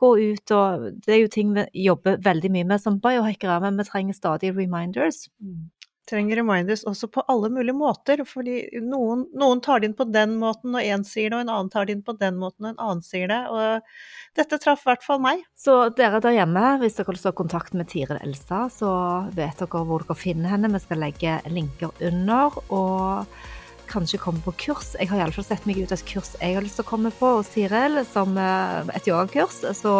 gå 0.00 0.14
ut 0.16 0.54
og 0.56 0.88
Det 1.04 1.12
er 1.12 1.20
jo 1.26 1.32
ting 1.36 1.52
vi 1.52 1.66
jobber 1.84 2.16
veldig 2.24 2.54
mye 2.56 2.70
med 2.72 2.80
som 2.80 2.96
biohackere, 3.04 3.60
men 3.66 3.76
vi 3.76 3.90
trenger 3.90 4.16
stadig 4.16 4.56
reminders. 4.56 5.26
Mm 5.36 5.66
trenger 6.08 6.40
reminders 6.40 6.84
også 6.86 7.08
på 7.12 7.24
alle 7.30 7.50
mulige 7.52 7.76
måter. 7.76 8.22
Fordi 8.28 8.60
noen, 8.84 9.26
noen 9.36 9.62
tar 9.64 9.82
det 9.82 9.90
inn 9.90 9.98
på 9.98 10.08
den 10.10 10.36
måten, 10.40 10.76
og 10.76 10.84
én 10.84 11.04
sier 11.06 11.30
det, 11.30 11.38
og 11.38 11.44
en 11.44 11.52
annen 11.56 11.72
tar 11.72 11.88
det 11.88 11.96
inn 11.96 12.06
på 12.06 12.16
den 12.20 12.38
måten, 12.40 12.66
og 12.66 12.74
en 12.74 12.84
annen 12.86 13.04
sier 13.06 13.30
det. 13.32 13.42
Og 13.50 14.38
dette 14.38 14.60
traff 14.62 14.84
i 14.84 14.90
hvert 14.90 15.06
fall 15.06 15.20
meg. 15.24 15.44
Så 15.58 15.76
dere 15.96 16.22
der 16.24 16.38
hjemme, 16.38 16.76
hvis 16.82 16.98
dere 16.98 17.12
vil 17.12 17.20
til 17.22 17.36
kontakt 17.36 17.76
med 17.76 17.90
Tiril 17.92 18.20
Elsa, 18.22 18.66
så 18.72 18.94
vet 19.36 19.62
dere 19.62 19.84
hvor 19.88 20.06
dere 20.06 20.18
finner 20.18 20.54
henne. 20.54 20.72
Vi 20.76 20.82
skal 20.86 21.02
legge 21.02 21.38
linker 21.50 21.94
under. 22.10 22.58
og 22.70 23.38
kanskje 23.86 24.18
komme 24.18 24.40
på 24.42 24.50
kurs. 24.58 24.94
Jeg 24.98 25.10
har 25.10 25.20
iallfall 25.20 25.46
sett 25.46 25.66
meg 25.68 25.78
ut 25.78 25.92
et 25.94 26.06
kurs 26.08 26.32
jeg 26.40 26.56
har 26.56 26.64
lyst 26.64 26.80
til 26.80 26.86
å 26.86 26.88
komme 26.88 27.12
på 27.14 27.36
hos 27.38 27.52
Tiril, 27.54 28.02
som 28.10 28.34
eh, 28.34 28.90
et 28.98 29.06
yogakurs. 29.06 29.60
Så 29.78 29.92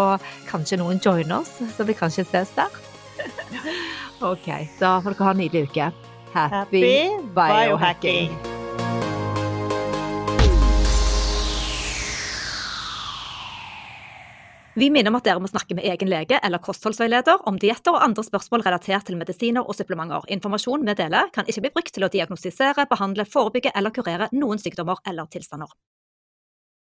kanskje 0.51 0.81
noen 0.81 0.99
joiner 1.03 1.41
oss, 1.41 1.55
så 1.77 1.87
vi 1.87 1.95
kanskje 1.95 2.27
ses 2.33 2.51
der. 2.59 2.83
OK. 4.21 4.51
Da 4.81 4.99
får 5.05 5.17
dere 5.17 5.25
ha 5.25 5.33
en 5.35 5.41
nydelig 5.45 5.71
uke. 5.71 5.89
Happy, 6.33 6.83
Happy 6.83 7.09
biohacking. 7.37 8.37
Vi 14.77 14.91
minner 14.93 15.09
om 15.09 15.17
at 15.17 15.25
dere 15.25 15.41
må 15.41 15.49
snakke 15.49 15.73
med 15.73 15.87
egen 15.89 16.11
lege 16.13 16.37
eller 16.45 16.61
kostholdsveileder 16.61 17.47
om 17.49 17.57
dietter 17.57 17.97
og 17.97 18.03
andre 18.05 18.25
spørsmål 18.27 18.61
relatert 18.67 19.07
til 19.09 19.17
medisiner 19.17 19.65
og 19.65 19.73
supplementer. 19.79 20.29
Informasjon 20.37 20.85
vi 20.85 20.95
deler, 20.99 21.31
kan 21.33 21.49
ikke 21.49 21.65
bli 21.65 21.71
brukt 21.79 21.95
til 21.97 22.05
å 22.05 22.13
diagnostisere, 22.13 22.85
behandle, 22.91 23.25
forebygge 23.25 23.73
eller 23.73 23.95
kurere 23.97 24.29
noen 24.37 24.61
sykdommer 24.61 25.01
eller 25.09 25.33
tilstander. 25.33 25.73